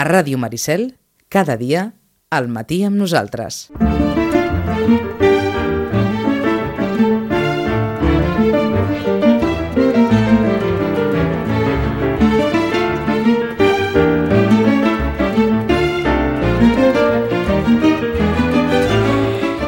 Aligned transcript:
A 0.00 0.04
Ràdio 0.04 0.38
Maricel, 0.40 0.94
cada 1.28 1.58
dia, 1.60 1.90
al 2.32 2.46
matí 2.48 2.78
amb 2.88 2.96
nosaltres. 2.96 3.66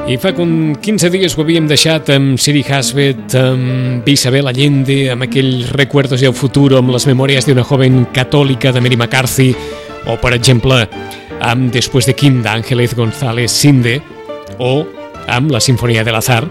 I 0.08 0.16
fa 0.16 0.32
com 0.32 0.72
15 0.80 1.12
dies 1.12 1.36
ho 1.36 1.44
havíem 1.44 1.68
deixat 1.68 2.08
amb 2.16 2.40
Siri 2.40 2.64
Hasbet, 2.64 3.36
amb 3.36 4.08
Isabel 4.08 4.48
Allende, 4.48 5.10
amb 5.12 5.28
aquell 5.28 5.68
Recuerdos 5.76 6.24
del 6.24 6.32
futuro, 6.32 6.80
amb 6.80 6.96
les 6.96 7.04
memòries 7.12 7.44
d'una 7.44 7.68
joven 7.68 8.06
catòlica 8.16 8.72
de 8.72 8.80
Mary 8.80 8.96
McCarthy, 8.96 9.52
o, 10.06 10.16
per 10.20 10.34
exemple, 10.34 10.86
amb 11.40 11.72
Después 11.74 12.06
de 12.06 12.14
Kim 12.14 12.42
d'Ángeles 12.42 12.96
González 12.98 13.52
Sinde, 13.52 14.00
o 14.58 14.84
amb 15.28 15.50
la 15.50 15.60
Sinfonia 15.60 16.04
de 16.04 16.12
l'Azar 16.12 16.44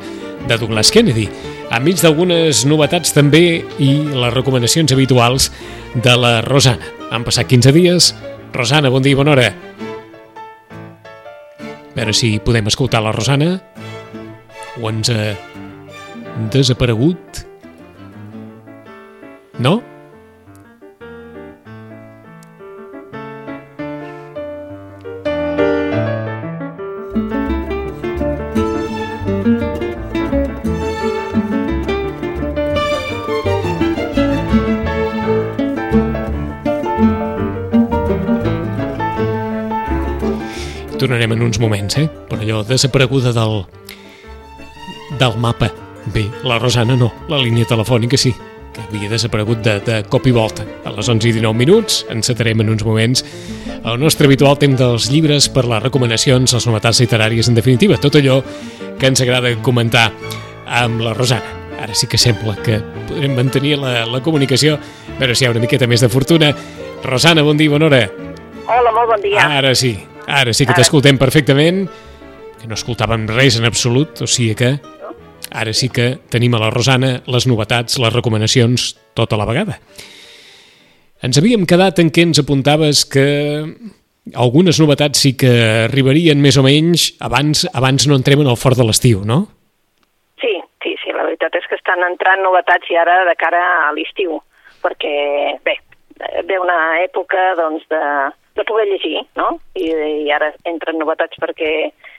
de 0.48 0.58
Douglas 0.58 0.92
Kennedy. 0.92 1.28
Enmig 1.72 2.02
d'algunes 2.04 2.66
novetats 2.68 3.14
també 3.16 3.62
i 3.80 3.92
les 4.12 4.34
recomanacions 4.34 4.92
habituals 4.92 5.52
de 5.96 6.16
la 6.20 6.42
Rosana. 6.44 6.90
Han 7.12 7.24
passat 7.28 7.48
15 7.48 7.72
dies. 7.76 8.12
Rosana, 8.52 8.92
bon 8.92 9.04
dia 9.04 9.16
i 9.16 9.20
bona 9.20 9.36
hora. 9.36 9.52
A 11.92 11.96
veure 11.96 12.16
si 12.16 12.38
podem 12.44 12.68
escoltar 12.72 13.04
la 13.04 13.14
Rosana 13.16 13.54
o 14.82 14.90
ens 14.90 15.12
ha 15.12 15.32
desaparegut. 16.52 17.46
No? 19.60 19.80
Tornarem 41.32 41.42
en 41.42 41.42
uns 41.42 41.60
moments, 41.60 41.98
eh? 41.98 42.10
Per 42.30 42.40
allò 42.40 42.64
desapareguda 42.64 43.32
del, 43.32 43.66
del 45.18 45.38
mapa. 45.38 45.72
Bé, 46.14 46.30
la 46.44 46.58
Rosana 46.60 46.96
no, 46.96 47.12
la 47.30 47.38
línia 47.38 47.66
telefònica 47.66 48.18
sí, 48.18 48.34
que 48.74 48.82
havia 48.82 49.10
desaparegut 49.10 49.62
de, 49.62 49.80
de 49.86 50.04
cop 50.10 50.26
i 50.28 50.32
volta. 50.32 50.66
A 50.86 50.92
les 50.92 51.08
11 51.08 51.30
i 51.30 51.34
19 51.34 51.58
minuts 51.58 52.06
encetarem 52.10 52.62
en 52.62 52.72
uns 52.74 52.84
moments 52.84 53.24
el 53.86 54.00
nostre 54.00 54.28
habitual 54.28 54.58
temps 54.58 54.80
dels 54.80 55.10
llibres 55.12 55.48
per 55.50 55.66
les 55.66 55.84
recomanacions, 55.84 56.54
les 56.54 56.68
novetats 56.68 57.02
literàries, 57.02 57.50
en 57.50 57.56
definitiva, 57.56 58.00
tot 58.02 58.18
allò 58.18 58.42
que 59.00 59.08
ens 59.08 59.22
agrada 59.22 59.54
comentar 59.62 60.10
amb 60.68 61.02
la 61.06 61.14
Rosana. 61.14 61.60
Ara 61.82 61.96
sí 61.98 62.06
que 62.06 62.18
sembla 62.18 62.58
que 62.62 62.78
podrem 63.08 63.34
mantenir 63.38 63.78
la, 63.82 64.06
la 64.06 64.22
comunicació, 64.22 64.78
però 65.18 65.34
si 65.34 65.46
hi 65.46 65.50
ha 65.50 65.54
una 65.54 65.64
miqueta 65.64 65.90
més 65.90 66.02
de 66.02 66.10
fortuna. 66.10 66.54
Rosana, 67.04 67.42
bon 67.42 67.58
dia, 67.58 67.74
bona 67.74 67.90
hora. 67.90 68.06
Hola, 68.70 68.94
molt 68.94 69.16
bon 69.16 69.24
dia. 69.26 69.48
Ara 69.58 69.74
sí, 69.76 69.96
ara 70.32 70.54
sí 70.56 70.66
que 70.66 70.76
t'escoltem 70.78 71.20
perfectament, 71.20 71.86
que 72.62 72.70
no 72.70 72.78
escoltàvem 72.78 73.28
res 73.32 73.60
en 73.60 73.68
absolut, 73.68 74.24
o 74.24 74.30
sigui 74.30 74.56
que 74.56 74.72
ara 75.52 75.74
sí 75.76 75.90
que 75.92 76.14
tenim 76.32 76.56
a 76.56 76.62
la 76.62 76.72
Rosana 76.72 77.18
les 77.28 77.48
novetats, 77.50 78.00
les 78.00 78.14
recomanacions, 78.14 78.94
tota 79.18 79.40
la 79.40 79.48
vegada. 79.50 79.80
Ens 81.22 81.38
havíem 81.38 81.68
quedat 81.70 82.00
en 82.02 82.10
què 82.10 82.24
ens 82.26 82.40
apuntaves 82.42 83.04
que 83.06 83.26
algunes 84.38 84.80
novetats 84.82 85.22
sí 85.26 85.34
que 85.38 85.52
arribarien 85.88 86.40
més 86.42 86.58
o 86.58 86.64
menys 86.66 87.12
abans 87.22 87.66
abans 87.74 88.08
no 88.08 88.18
entrem 88.18 88.42
en 88.44 88.50
el 88.50 88.58
fort 88.58 88.80
de 88.80 88.86
l'estiu, 88.88 89.26
no? 89.26 89.44
Sí, 90.42 90.54
sí, 90.84 90.96
sí, 91.04 91.14
la 91.14 91.28
veritat 91.28 91.58
és 91.60 91.68
que 91.70 91.78
estan 91.78 92.06
entrant 92.08 92.42
novetats 92.46 92.90
i 92.90 92.98
ara 92.98 93.24
de 93.28 93.36
cara 93.38 93.62
a 93.88 93.92
l'estiu, 93.98 94.40
perquè, 94.82 95.16
bé, 95.66 95.76
ve 96.48 96.62
una 96.62 96.80
època 97.04 97.52
doncs, 97.60 97.86
de, 97.92 98.02
de 98.56 98.64
poder 98.68 98.88
llegir, 98.90 99.22
no? 99.40 99.60
I, 99.80 99.92
I 100.26 100.32
ara 100.36 100.50
entren 100.68 100.98
novetats 101.00 101.38
perquè 101.40 101.70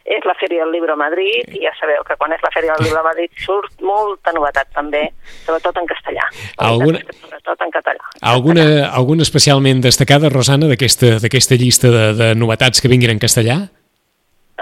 és 0.04 0.24
la 0.26 0.34
Fèria 0.40 0.64
del 0.64 0.72
Llibre 0.74 0.94
a 0.94 0.98
Madrid 0.98 1.52
i 1.54 1.60
ja 1.62 1.70
sabeu 1.78 2.00
que 2.08 2.16
quan 2.18 2.32
és 2.34 2.40
la 2.42 2.50
Fèria 2.54 2.72
del 2.74 2.86
Llibre 2.86 3.02
a 3.02 3.06
Madrid 3.06 3.30
surt 3.44 3.76
molta 3.84 4.32
novetat 4.34 4.70
també, 4.74 5.04
sobretot 5.44 5.76
en 5.78 5.86
castellà. 5.90 6.24
Alguna- 6.58 7.02
Sobretot 7.20 7.60
en 7.66 7.70
català. 7.76 8.10
Alguna, 8.32 8.64
alguna 8.90 9.22
especialment 9.22 9.82
destacada, 9.84 10.30
Rosana, 10.32 10.66
d'aquesta 10.72 11.54
llista 11.60 11.92
de, 11.92 12.04
de 12.18 12.34
novetats 12.34 12.80
que 12.80 12.88
vinguin 12.90 13.10
en 13.14 13.20
castellà? 13.22 13.60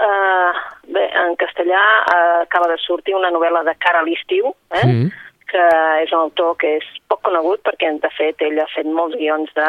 Uh, 0.01 0.53
bé, 0.93 1.07
en 1.23 1.35
castellà 1.39 1.81
uh, 2.03 2.41
acaba 2.45 2.67
de 2.71 2.77
sortir 2.81 3.15
una 3.15 3.29
novel·la 3.33 3.63
de 3.67 3.75
cara 3.79 3.99
a 4.01 4.05
l'estiu, 4.07 4.53
eh? 4.73 4.85
Mm. 4.87 5.11
Que 5.51 5.63
és 6.01 6.11
un 6.13 6.23
autor 6.25 6.55
que 6.61 6.77
és 6.79 6.87
poc 7.11 7.21
conegut 7.27 7.63
perquè, 7.67 7.91
de 7.99 8.11
fet, 8.17 8.41
ell 8.41 8.59
ha 8.61 8.69
fet 8.73 8.87
molts 8.87 9.17
guions 9.19 9.51
de, 9.57 9.67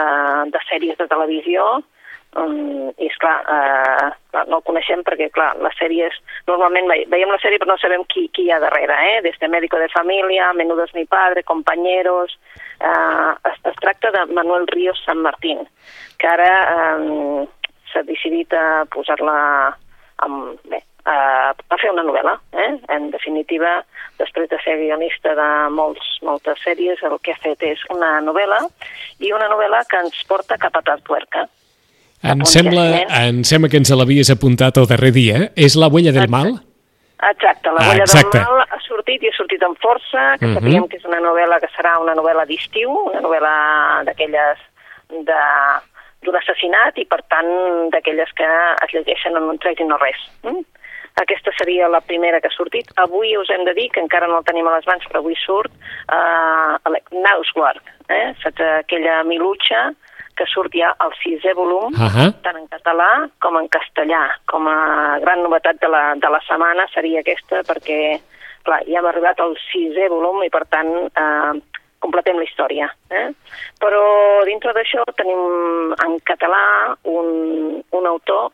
de 0.55 0.61
sèries 0.69 0.99
de 1.01 1.09
televisió 1.11 1.65
um, 2.39 2.93
i, 2.97 3.09
esclar, 3.09 3.35
uh, 3.45 4.13
clar, 4.31 4.45
no 4.49 4.61
el 4.61 4.67
coneixem 4.69 5.03
perquè, 5.07 5.29
clar, 5.35 5.53
les 5.65 5.75
sèries... 5.81 6.17
Normalment 6.49 6.89
ve- 6.91 7.07
veiem 7.13 7.33
la 7.35 7.41
sèrie 7.43 7.61
però 7.63 7.75
no 7.75 7.81
sabem 7.83 8.07
qui, 8.13 8.29
qui 8.35 8.47
hi 8.47 8.53
ha 8.55 8.61
darrere, 8.63 8.97
eh? 9.11 9.19
Des 9.27 9.39
de 9.43 9.51
Médico 9.51 9.81
de 9.83 9.91
Familia, 9.93 10.53
Menudo 10.57 10.87
es 10.87 10.95
mi 10.95 11.05
padre, 11.05 11.43
Compañeros... 11.43 12.39
Uh, 12.83 13.35
es, 13.47 13.59
es 13.71 13.77
tracta 13.79 14.11
de 14.11 14.25
Manuel 14.35 14.67
Ríos 14.67 14.99
San 15.07 15.21
Martín, 15.23 15.61
que 16.19 16.27
ara 16.27 16.97
um, 16.99 17.45
s'ha 17.93 18.03
decidit 18.09 18.51
a 18.59 18.83
posar-la 18.91 19.37
amb, 20.27 20.57
bé, 20.67 20.81
a, 21.05 21.53
fer 21.81 21.91
una 21.91 22.05
novel·la. 22.07 22.37
Eh? 22.53 22.71
En 22.95 23.11
definitiva, 23.11 23.85
després 24.19 24.49
de 24.51 24.59
ser 24.65 24.77
guionista 24.79 25.35
de 25.35 25.49
molts, 25.75 26.05
moltes 26.23 26.61
sèries, 26.65 27.03
el 27.03 27.19
que 27.23 27.33
ha 27.33 27.41
fet 27.43 27.63
és 27.63 27.81
una 27.91 28.21
novel·la 28.21 28.61
i 29.21 29.33
una 29.33 29.49
novel·la 29.51 29.85
que 29.91 29.99
ens 30.05 30.23
porta 30.29 30.59
cap 30.59 30.77
a 30.77 30.83
Tartuerca. 30.83 31.49
Em 32.23 32.45
sembla, 32.47 32.85
em 33.27 33.43
sembla 33.43 33.69
que 33.69 33.81
ens 33.83 33.91
l'havies 33.91 34.31
apuntat 34.31 34.77
el 34.79 34.87
darrer 34.87 35.11
dia. 35.13 35.37
eh? 35.43 35.49
És 35.57 35.75
La 35.75 35.89
huella 35.89 36.13
del 36.13 36.29
mal? 36.31 36.53
Exacte, 37.23 37.71
la 37.71 37.79
Ah, 37.83 37.87
Bolla 37.89 38.03
exacte. 38.05 38.39
del 38.39 38.47
Mal 38.47 38.67
ha 38.71 38.79
sortit 38.87 39.23
i 39.23 39.29
ha 39.29 39.35
sortit 39.37 39.63
amb 39.63 39.79
força, 39.79 40.39
que 40.39 40.47
Mhm. 40.47 40.55
sabíem 40.55 40.89
que 40.89 40.97
és 40.99 41.05
una 41.05 41.21
novel·la 41.21 41.59
que 41.61 41.69
serà 41.77 41.99
una 42.01 42.15
novel·la 42.15 42.45
d'estiu, 42.47 42.91
una 42.91 43.21
novel·la 43.21 44.05
d'aquelles 44.05 44.59
de 45.09 45.41
d'un 46.23 46.37
assassinat 46.37 46.97
i, 46.99 47.05
per 47.05 47.21
tant, 47.29 47.91
d'aquelles 47.91 48.31
que 48.39 48.45
es 48.45 48.93
llegeixen 48.95 49.37
en 49.37 49.43
un 49.43 49.59
tret 49.59 49.81
i 49.81 49.85
no 49.85 49.97
res. 49.99 50.17
Mm? 50.45 50.63
Aquesta 51.21 51.53
seria 51.59 51.91
la 51.93 52.01
primera 52.01 52.41
que 52.41 52.49
ha 52.49 52.55
sortit. 52.55 52.89
Avui 53.03 53.37
us 53.37 53.51
hem 53.53 53.67
de 53.69 53.75
dir, 53.77 53.91
que 53.93 54.01
encara 54.01 54.29
no 54.31 54.39
el 54.41 54.47
tenim 54.49 54.69
a 54.69 54.77
les 54.77 54.87
mans, 54.89 55.05
però 55.11 55.21
avui 55.21 55.37
surt 55.37 55.73
uh, 56.09 56.79
Nauswork, 57.13 57.93
eh? 58.09 58.33
Saps 58.43 58.65
aquella 58.81 59.21
milutxa 59.29 59.91
que 60.35 60.47
surt 60.49 60.73
ja 60.73 60.95
al 61.05 61.13
sisè 61.21 61.53
volum, 61.55 61.93
Ahà. 61.93 62.31
tant 62.45 62.57
en 62.57 62.69
català 62.73 63.11
com 63.45 63.59
en 63.61 63.69
castellà. 63.69 64.23
Com 64.49 64.69
a 64.69 65.19
gran 65.21 65.43
novetat 65.45 65.81
de 65.83 65.91
la, 65.93 66.05
de 66.17 66.31
la 66.33 66.41
setmana 66.49 66.89
seria 66.95 67.21
aquesta, 67.21 67.61
perquè 67.69 68.01
clar, 68.65 68.81
ja 68.89 69.03
hem 69.03 69.11
arribat 69.11 69.43
al 69.43 69.55
sisè 69.69 70.09
volum 70.09 70.41
i, 70.47 70.51
per 70.51 70.65
tant, 70.73 70.91
eh, 71.13 71.83
completem 72.03 72.41
la 72.41 72.49
història. 72.49 72.89
Eh? 73.13 73.29
Però 73.83 74.03
dintre 74.49 74.73
d'això 74.75 75.05
tenim 75.19 75.93
en 75.93 76.19
català 76.27 76.65
un, 77.13 77.83
un 77.93 78.11
autor 78.11 78.51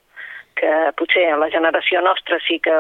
que 0.59 0.75
potser 0.99 1.25
la 1.39 1.51
generació 1.55 2.03
nostra 2.05 2.41
sí 2.47 2.59
que, 2.65 2.77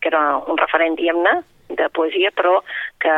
que 0.00 0.10
era 0.12 0.24
un 0.38 0.58
referent, 0.60 0.96
diguem-ne, 0.98 1.36
de 1.74 1.90
poesia, 1.96 2.30
però 2.36 2.60
que, 3.02 3.14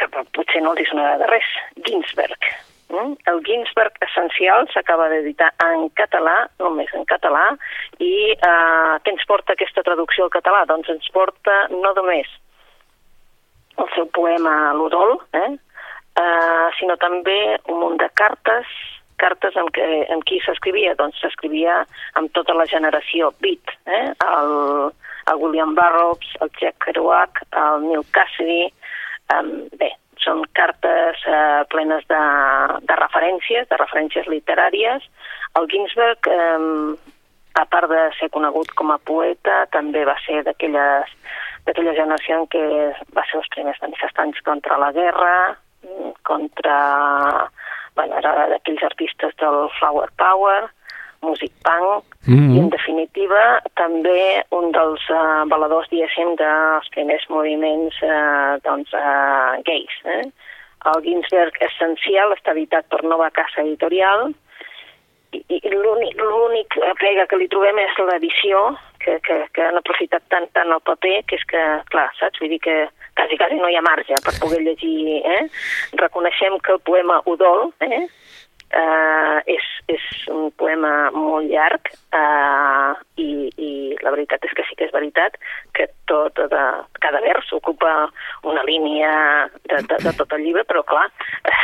que 0.00 0.10
potser 0.36 0.62
no 0.64 0.74
els 0.74 0.82
hi 0.82 0.88
sonarà 0.90 1.18
de 1.22 1.30
res. 1.30 1.50
Ginsberg. 1.86 2.48
Mm? 2.92 3.14
El 3.30 3.40
Ginsberg 3.46 3.96
essencial 4.06 4.68
s'acaba 4.72 5.08
d'editar 5.12 5.50
en 5.66 5.88
català, 5.98 6.36
només 6.62 6.92
en 6.94 7.06
català, 7.10 7.44
i 7.98 8.14
eh, 8.34 8.94
què 9.02 9.14
ens 9.14 9.28
porta 9.30 9.54
aquesta 9.54 9.84
traducció 9.86 10.26
al 10.26 10.34
català? 10.34 10.64
Doncs 10.70 10.90
ens 10.92 11.10
porta 11.14 11.64
no 11.72 11.94
només 11.96 12.30
el 13.78 13.88
seu 13.94 14.06
poema 14.14 14.72
L'Udol, 14.76 15.16
eh? 15.34 15.54
eh, 16.20 16.66
sinó 16.78 16.96
també 17.00 17.38
un 17.68 17.80
munt 17.80 17.98
de 18.02 18.10
cartes, 18.14 18.70
cartes 19.22 19.56
amb, 19.60 19.72
què, 19.76 19.86
amb 20.14 20.24
qui 20.28 20.40
s'escrivia? 20.44 20.94
Doncs 20.98 21.20
s'escrivia 21.22 21.80
amb 22.20 22.32
tota 22.36 22.56
la 22.56 22.66
generació 22.70 23.32
Beat, 23.44 23.74
eh? 23.86 24.06
el, 24.26 24.54
el 25.32 25.42
William 25.42 25.74
Burroughs, 25.78 26.36
el 26.44 26.52
Jack 26.60 26.80
Kerouac, 26.84 27.44
el 27.64 27.86
Neil 27.88 28.06
Cassidy, 28.16 28.68
um, 29.34 29.52
bé, 29.80 29.90
són 30.24 30.44
cartes 30.56 31.20
eh, 31.28 31.64
plenes 31.72 32.06
de, 32.08 32.20
de 32.88 32.96
referències, 33.00 33.66
de 33.68 33.80
referències 33.80 34.28
literàries. 34.30 35.04
El 35.58 35.68
Ginsberg, 35.72 36.30
eh, 36.30 36.94
a 37.60 37.64
part 37.70 37.90
de 37.90 38.04
ser 38.18 38.30
conegut 38.34 38.72
com 38.78 38.90
a 38.90 38.98
poeta, 38.98 39.64
també 39.74 40.04
va 40.08 40.16
ser 40.24 40.42
d'aquella 40.46 41.96
generació 41.98 42.40
en 42.40 42.48
què 42.50 42.64
va 43.14 43.26
ser 43.28 43.38
els 43.42 43.50
primers 43.54 43.78
manifestants 43.84 44.40
contra 44.48 44.80
la 44.80 44.90
guerra, 44.96 45.34
contra 46.24 46.78
bueno, 47.96 48.18
era 48.18 48.48
d'aquells 48.52 48.82
artistes 48.82 49.36
del 49.40 49.68
Flower 49.78 50.10
Power, 50.16 50.70
Music 51.22 51.52
Punk, 51.64 52.04
Mm 52.26 52.54
i 52.54 52.58
en 52.58 52.64
-hmm. 52.64 52.70
definitiva 52.70 53.60
també 53.74 54.42
un 54.48 54.72
dels 54.72 55.02
uh, 55.10 55.44
valedors, 55.52 55.88
diguéssim, 55.90 56.36
dels 56.36 56.88
primers 56.94 57.24
moviments 57.28 57.94
uh, 58.02 58.56
doncs, 58.62 58.90
uh, 58.92 59.52
gais. 59.68 59.94
Eh? 60.04 60.24
El 60.90 61.02
Ginsberg 61.04 61.54
Essencial 61.60 62.32
està 62.32 62.50
editat 62.52 62.84
per 62.88 63.02
Nova 63.02 63.28
Casa 63.30 63.60
Editorial 63.60 64.32
i, 65.32 65.42
i 65.48 65.70
l'únic 65.70 66.16
l'únic 66.16 66.68
pega 67.00 67.26
que 67.26 67.36
li 67.36 67.48
trobem 67.48 67.78
és 67.78 67.94
l'edició, 67.98 68.76
que, 69.02 69.18
que, 69.26 69.36
que 69.52 69.62
han 69.62 69.76
aprofitat 69.76 70.22
tant, 70.28 70.48
tant 70.52 70.72
el 70.72 70.80
paper, 70.80 71.22
que 71.28 71.36
és 71.36 71.44
que, 71.44 71.62
clar, 71.92 72.10
saps? 72.18 72.40
Vull 72.40 72.52
dir 72.54 72.60
que 72.60 72.78
quasi, 73.14 73.38
quasi 73.40 73.56
no 73.60 73.70
hi 73.70 73.78
ha 73.78 73.84
marge 73.84 74.18
per 74.24 74.34
poder 74.40 74.62
llegir. 74.62 75.22
Eh? 75.24 75.46
Reconeixem 76.00 76.58
que 76.60 76.76
el 76.76 76.82
poema 76.84 77.22
Udol, 77.30 77.72
eh? 77.80 78.04
Uh, 78.74 79.38
és, 79.46 79.66
és 79.92 80.04
un 80.32 80.48
poema 80.58 81.12
molt 81.14 81.46
llarg 81.46 81.90
uh, 82.16 82.96
i, 83.22 83.46
i 83.54 83.68
la 84.02 84.10
veritat 84.10 84.42
és 84.48 84.54
que 84.56 84.64
sí 84.66 84.74
que 84.74 84.88
és 84.88 84.94
veritat 84.94 85.36
que 85.76 85.86
tot 86.10 86.40
de, 86.50 86.62
cada 87.04 87.20
vers 87.22 87.52
ocupa 87.54 87.92
una 88.42 88.64
línia 88.66 89.12
de, 89.68 89.78
de, 89.78 90.00
de 90.08 90.14
tot 90.18 90.34
el 90.34 90.42
llibre, 90.42 90.64
però 90.66 90.82
clar, 90.90 91.06
uh, 91.06 91.62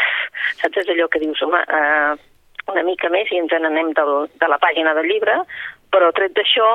saps, 0.60 0.84
és 0.84 0.92
allò 0.92 1.08
que 1.10 1.24
dius, 1.24 1.42
home, 1.42 1.64
uh, 1.66 2.14
una 2.70 2.86
mica 2.86 3.10
més 3.10 3.32
i 3.34 3.42
ens 3.42 3.58
n'anem 3.58 3.90
del, 3.98 4.14
de 4.38 4.52
la 4.52 4.60
pàgina 4.62 4.94
del 4.94 5.10
llibre, 5.10 5.40
però 5.90 6.12
tret 6.14 6.36
d'això 6.38 6.70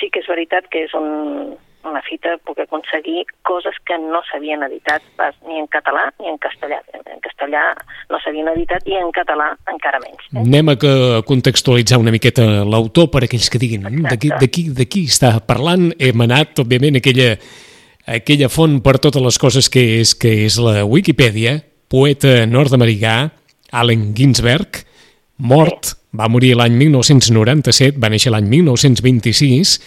sí 0.00 0.10
que 0.10 0.24
és 0.24 0.32
veritat 0.32 0.66
que 0.72 0.88
és 0.88 0.96
un, 0.98 1.54
una 1.84 2.02
fita 2.02 2.36
poder 2.44 2.64
aconseguir 2.66 3.24
coses 3.42 3.74
que 3.86 3.96
no 3.98 4.20
s'havien 4.30 4.62
editat 4.66 5.02
pas 5.16 5.34
ni 5.46 5.58
en 5.58 5.66
català 5.68 6.12
ni 6.20 6.28
en 6.28 6.36
castellà. 6.38 6.80
En 7.06 7.20
castellà 7.24 7.62
no 8.10 8.18
s'havien 8.20 8.48
editat 8.48 8.86
i 8.86 8.94
en 8.98 9.10
català 9.14 9.52
encara 9.72 10.00
menys. 10.02 10.24
Eh? 10.34 10.40
Anem 10.42 10.68
a 10.68 10.76
que- 10.76 11.22
contextualitzar 11.26 11.98
una 11.98 12.10
miqueta 12.10 12.44
l'autor 12.64 13.10
per 13.10 13.24
aquells 13.24 13.48
que 13.50 13.58
diguin 13.58 13.82
"Mm, 13.82 14.08
de 14.08 14.86
qui, 14.88 15.04
està 15.06 15.38
parlant. 15.40 15.92
Hem 15.98 16.20
anat, 16.20 16.58
òbviament, 16.58 16.96
a 16.96 16.98
aquella, 16.98 17.38
a 18.06 18.12
aquella 18.20 18.48
font 18.48 18.80
per 18.82 18.98
totes 18.98 19.22
les 19.22 19.38
coses 19.38 19.68
que 19.70 20.00
és, 20.00 20.14
que 20.14 20.44
és 20.46 20.58
la 20.58 20.84
Wikipedia, 20.84 21.62
poeta 21.88 22.44
nord-americà, 22.46 23.30
Allen 23.72 24.14
Ginsberg, 24.16 24.84
mort, 25.38 25.94
va 26.12 26.28
morir 26.28 26.54
l'any 26.56 26.72
1997, 26.72 27.98
va 27.98 28.08
néixer 28.08 28.30
l'any 28.32 28.48
1926, 28.48 29.78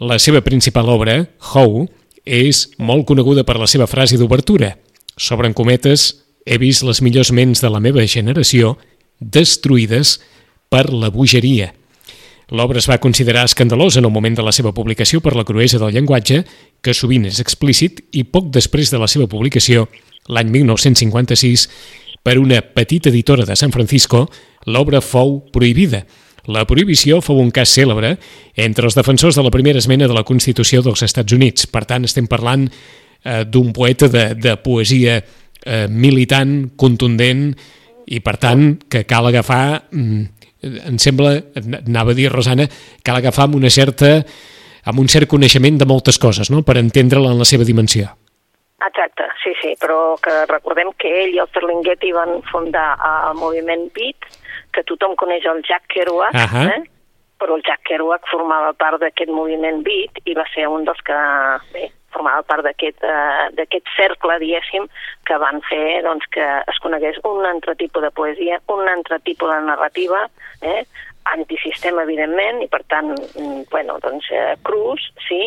la 0.00 0.18
seva 0.18 0.40
principal 0.40 0.88
obra, 0.88 1.26
How, 1.52 1.84
és 2.24 2.70
molt 2.80 3.04
coneguda 3.08 3.44
per 3.44 3.58
la 3.60 3.68
seva 3.68 3.86
frase 3.86 4.16
d'obertura. 4.16 4.74
S'obren 5.20 5.52
cometes, 5.52 6.14
he 6.48 6.56
vist 6.58 6.84
les 6.88 7.02
millors 7.04 7.30
ments 7.36 7.60
de 7.60 7.68
la 7.68 7.82
meva 7.84 8.06
generació 8.08 8.78
destruïdes 9.20 10.16
per 10.72 10.88
la 10.88 11.10
bogeria. 11.12 11.74
L'obra 12.50 12.80
es 12.80 12.88
va 12.90 12.98
considerar 12.98 13.44
escandalosa 13.44 14.00
en 14.00 14.08
el 14.08 14.14
moment 14.14 14.34
de 14.34 14.42
la 14.42 14.52
seva 14.56 14.72
publicació 14.74 15.20
per 15.20 15.36
la 15.36 15.44
cruesa 15.44 15.78
del 15.78 15.92
llenguatge, 15.94 16.42
que 16.82 16.96
sovint 16.96 17.28
és 17.28 17.38
explícit, 17.38 18.00
i 18.10 18.24
poc 18.24 18.48
després 18.50 18.90
de 18.90 18.98
la 18.98 19.06
seva 19.06 19.28
publicació, 19.30 19.86
l'any 20.26 20.50
1956, 20.50 21.68
per 22.24 22.40
una 22.40 22.58
petita 22.60 23.12
editora 23.12 23.44
de 23.46 23.54
San 23.56 23.70
Francisco, 23.70 24.26
l'obra 24.66 25.00
fou 25.04 25.38
prohibida. 25.52 26.06
La 26.48 26.64
prohibició 26.68 27.20
fou 27.20 27.40
un 27.42 27.50
cas 27.52 27.72
cèlebre 27.74 28.14
entre 28.56 28.88
els 28.88 28.96
defensors 28.96 29.36
de 29.36 29.44
la 29.44 29.52
primera 29.52 29.78
esmena 29.78 30.08
de 30.08 30.16
la 30.16 30.24
Constitució 30.24 30.80
dels 30.82 31.02
Estats 31.04 31.36
Units. 31.36 31.66
Per 31.66 31.84
tant, 31.84 32.06
estem 32.08 32.30
parlant 32.30 32.68
eh, 32.70 33.44
d'un 33.44 33.74
poeta 33.76 34.08
de, 34.08 34.30
de 34.34 34.56
poesia 34.62 35.20
eh, 35.20 35.86
militant, 35.88 36.70
contundent, 36.76 37.50
i 38.10 38.18
per 38.24 38.36
tant 38.42 38.72
que 38.90 39.04
cal 39.06 39.28
agafar, 39.28 39.84
mm, 39.92 40.22
em 40.90 40.96
sembla, 40.98 41.36
anava 41.84 42.12
a 42.12 42.18
dir 42.18 42.30
Rosana, 42.32 42.66
cal 43.06 43.20
agafar 43.20 43.46
amb 43.46 43.60
una 43.60 43.70
certa 43.70 44.18
amb 44.90 45.00
un 45.00 45.08
cert 45.12 45.28
coneixement 45.28 45.78
de 45.78 45.86
moltes 45.86 46.18
coses, 46.18 46.50
no?, 46.50 46.62
per 46.64 46.78
entendre-la 46.80 47.32
en 47.34 47.40
la 47.40 47.48
seva 47.48 47.66
dimensió. 47.68 48.08
Exacte, 48.80 49.26
sí, 49.42 49.52
sí, 49.60 49.74
però 49.80 50.16
que 50.24 50.32
recordem 50.48 50.88
que 50.96 51.10
ell 51.22 51.34
i 51.36 51.40
el 51.42 51.50
Ferlinghetti 51.52 52.14
van 52.16 52.38
fundar 52.48 52.94
el 53.04 53.36
moviment 53.36 53.90
Beat, 53.96 54.24
que 54.74 54.84
tothom 54.88 55.16
coneix 55.20 55.46
el 55.50 55.62
Jack 55.66 55.88
Kerouac, 55.92 56.34
Ahà. 56.34 56.66
eh? 56.74 56.82
però 57.40 57.56
el 57.56 57.64
Jack 57.64 57.86
Kerouac 57.88 58.26
formava 58.28 58.74
part 58.76 59.00
d'aquest 59.00 59.32
moviment 59.32 59.80
Beat 59.86 60.20
i 60.28 60.36
va 60.36 60.44
ser 60.52 60.66
un 60.68 60.84
dels 60.84 61.00
que, 61.06 61.16
bé, 61.72 61.86
formava 62.12 62.42
part 62.44 62.66
d'aquest 62.66 63.04
uh, 63.06 63.92
cercle, 63.96 64.36
diguéssim, 64.42 64.88
que 65.26 65.38
van 65.40 65.62
fer 65.68 66.02
doncs, 66.04 66.26
que 66.34 66.46
es 66.68 66.80
conegués 66.84 67.20
un 67.24 67.46
altre 67.48 67.76
tipus 67.80 68.04
de 68.04 68.10
poesia, 68.10 68.60
un 68.68 68.88
altre 68.88 69.20
tipus 69.24 69.48
de 69.48 69.60
narrativa, 69.70 70.26
eh? 70.60 70.84
antisistema, 71.30 72.02
evidentment, 72.02 72.62
i 72.64 72.68
per 72.68 72.80
tant, 72.88 73.12
mm, 73.14 73.66
bueno, 73.70 73.98
doncs, 74.02 74.30
eh, 74.32 74.56
crus, 74.66 75.04
sí, 75.28 75.42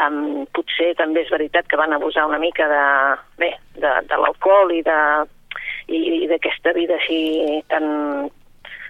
um, 0.00 0.46
potser 0.54 0.92
també 0.96 1.24
és 1.26 1.32
veritat 1.34 1.66
que 1.68 1.76
van 1.76 1.92
abusar 1.92 2.26
una 2.26 2.38
mica 2.38 2.68
de, 2.70 2.84
bé, 3.42 3.50
de, 3.76 3.92
de 4.08 4.20
l'alcohol 4.22 4.72
i 4.72 4.82
de 4.86 4.98
i, 5.88 5.98
i 6.22 6.26
d'aquesta 6.30 6.74
vida 6.76 6.98
així 6.98 7.62
tan 7.72 8.28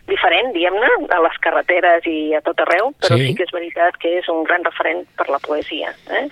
diferent, 0.09 0.53
diguem-ne, 0.55 0.89
a 1.15 1.21
les 1.25 1.37
carreteres 1.45 2.07
i 2.09 2.35
a 2.35 2.41
tot 2.45 2.61
arreu, 2.65 2.93
però 3.01 3.17
Sí. 3.17 3.29
sí. 3.29 3.35
que 3.37 3.45
és 3.45 3.53
veritat 3.55 3.97
que 4.01 4.19
és 4.19 4.29
un 4.29 4.45
gran 4.45 4.65
referent 4.65 5.05
per 5.17 5.29
la 5.29 5.39
poesia. 5.39 5.95
Eh? 6.11 6.29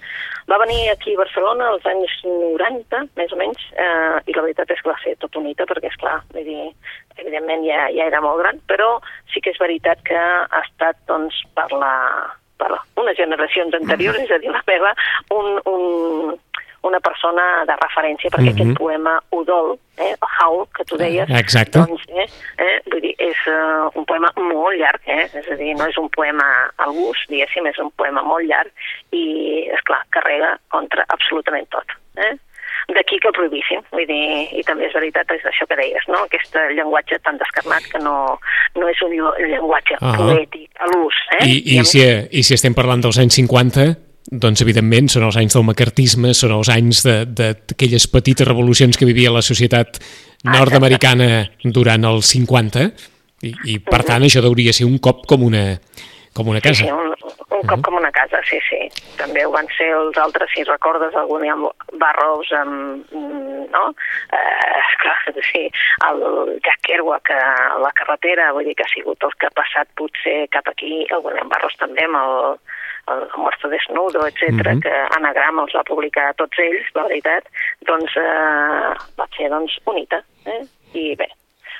Va 0.48 0.58
venir 0.58 0.90
aquí 0.90 1.14
a 1.14 1.18
Barcelona 1.18 1.68
als 1.68 1.86
anys 1.86 2.12
90, 2.24 3.02
més 3.16 3.32
o 3.32 3.36
menys, 3.36 3.62
eh, 3.74 4.20
i 4.26 4.32
la 4.32 4.42
veritat 4.42 4.70
és 4.70 4.80
que 4.80 4.90
va 4.90 4.98
ser 5.02 5.16
tot 5.18 5.36
unita, 5.36 5.66
perquè, 5.66 5.90
és 5.90 6.00
clar, 6.00 6.20
vull 6.32 6.44
dir, 6.46 6.70
evidentment 7.18 7.64
ja, 7.66 7.88
ja 7.90 8.06
era 8.06 8.20
molt 8.20 8.38
gran, 8.42 8.60
però 8.68 9.00
sí 9.32 9.40
que 9.40 9.50
és 9.50 9.58
veritat 9.58 10.02
que 10.06 10.16
ha 10.16 10.62
estat, 10.62 10.96
doncs, 11.08 11.42
per 11.54 11.70
la 11.72 11.94
per 12.56 12.70
unes 12.96 13.16
generacions 13.18 13.74
anteriors, 13.74 14.16
és 14.24 14.30
a 14.32 14.38
dir, 14.38 14.48
la 14.48 14.62
meva, 14.66 14.94
un, 15.34 15.58
un, 15.68 16.35
una 16.96 17.00
persona 17.04 17.64
de 17.68 17.74
referència, 17.76 18.30
perquè 18.32 18.52
Mhm. 18.52 18.54
aquest 18.56 18.78
poema 18.78 19.20
Udol, 19.30 19.78
eh, 19.98 20.14
Howl, 20.40 20.66
que 20.74 20.84
tu 20.84 20.96
deies, 20.96 21.28
Exacte. 21.30 21.78
doncs, 21.78 22.02
eh, 22.08 22.26
eh, 22.58 22.80
vull 22.90 23.00
dir, 23.00 23.14
és 23.18 23.36
uh, 23.48 23.90
un 23.94 24.04
poema 24.04 24.30
molt 24.36 24.76
llarg, 24.78 25.00
eh? 25.06 25.28
és 25.34 25.48
a 25.50 25.56
dir, 25.56 25.74
no 25.76 25.86
és 25.86 25.96
un 25.98 26.08
poema 26.10 26.44
al 26.78 26.92
gust, 26.92 27.28
diguéssim, 27.28 27.66
és 27.66 27.78
un 27.78 27.90
poema 27.96 28.22
molt 28.22 28.44
llarg 28.48 28.70
i, 29.12 29.68
és 29.72 29.80
clar 29.84 30.02
carrega 30.10 30.58
contra 30.68 31.04
absolutament 31.08 31.68
tot. 31.70 31.84
Eh? 32.16 32.34
D'aquí 32.88 33.18
que 33.18 33.32
prohibissin, 33.32 33.80
vull 33.90 34.06
dir, 34.06 34.48
i 34.54 34.62
també 34.62 34.86
és 34.86 34.92
veritat, 34.94 35.28
és 35.34 35.42
això 35.44 35.66
que 35.66 35.74
deies, 35.76 36.04
no? 36.08 36.22
aquest 36.24 36.54
llenguatge 36.76 37.18
tan 37.24 37.36
descarnat 37.36 37.82
que 37.90 37.98
no, 37.98 38.38
no 38.76 38.88
és 38.88 39.02
un 39.02 39.10
llenguatge 39.10 39.96
Ah. 40.00 40.14
poètic 40.16 40.70
a 40.78 40.86
l'ús. 40.86 41.14
Eh? 41.40 41.46
I, 41.46 41.78
i, 41.78 41.84
si, 41.84 42.00
I 42.30 42.42
si 42.44 42.54
estem 42.54 42.74
parlant 42.74 43.00
dels 43.02 43.18
anys 43.18 43.34
50, 43.34 43.96
doncs 44.30 44.62
evidentment 44.64 45.08
són 45.12 45.26
els 45.28 45.36
anys 45.38 45.54
del 45.56 45.66
macartisme, 45.68 46.32
són 46.34 46.54
els 46.56 46.70
anys 46.72 47.04
d'aquelles 47.06 48.08
petites 48.12 48.48
revolucions 48.48 48.98
que 48.98 49.08
vivia 49.08 49.32
la 49.34 49.44
societat 49.44 50.00
nord-americana 50.46 51.46
durant 51.64 52.04
els 52.08 52.32
50, 52.34 52.86
i, 53.46 53.52
i 53.68 53.78
per 53.84 54.02
tant 54.08 54.24
això 54.26 54.42
hauria 54.44 54.72
ser 54.74 54.86
un 54.88 54.98
cop 55.02 55.26
com 55.28 55.44
una, 55.46 55.76
com 56.34 56.48
una 56.48 56.60
Sí, 56.64 56.74
sí, 56.74 56.86
casa. 56.86 56.94
un, 56.94 57.12
un 57.58 57.66
cop 57.68 57.82
com 57.84 57.98
una 57.98 58.10
casa, 58.12 58.40
sí, 58.48 58.58
sí. 58.68 58.80
També 59.20 59.44
ho 59.46 59.52
van 59.54 59.68
ser 59.76 59.90
els 59.96 60.18
altres, 60.20 60.50
si 60.54 60.64
recordes, 60.64 61.14
algun 61.14 61.44
hi 61.44 61.52
ha 61.52 61.56
barros 62.00 62.50
amb, 62.58 63.12
no? 63.72 63.84
Eh, 64.32 64.82
clar, 65.04 65.18
sí, 65.52 65.66
el 66.08 66.24
Jack 66.64 66.82
Kerouac 66.88 67.30
a 67.36 67.78
la 67.82 67.92
carretera, 67.96 68.50
vull 68.56 68.66
dir 68.68 68.74
que 68.76 68.86
ha 68.88 68.92
sigut 68.94 69.22
el 69.22 69.36
que 69.38 69.48
ha 69.50 69.54
passat 69.56 69.88
potser 70.00 70.46
cap 70.52 70.68
aquí, 70.72 71.04
algun 71.14 71.36
hi 71.36 71.44
ha 71.44 71.48
barros 71.52 71.76
també 71.80 72.08
amb 72.08 72.20
el, 72.24 72.58
el 73.12 73.28
Muerto 73.36 73.68
Desnudo, 73.68 74.26
etc 74.26 74.50
Mhm. 74.50 74.80
que 74.82 74.92
Anagram 75.16 75.60
els 75.60 75.72
va 75.76 75.82
publicar 75.84 76.34
tots 76.34 76.58
ells, 76.58 76.86
la 76.94 77.04
veritat, 77.04 77.44
doncs 77.86 78.16
eh, 78.16 78.94
va 79.18 79.26
ser 79.36 79.48
doncs, 79.50 79.78
unita. 79.86 80.22
Eh? 80.44 80.62
I 80.94 81.14
bé, 81.16 81.28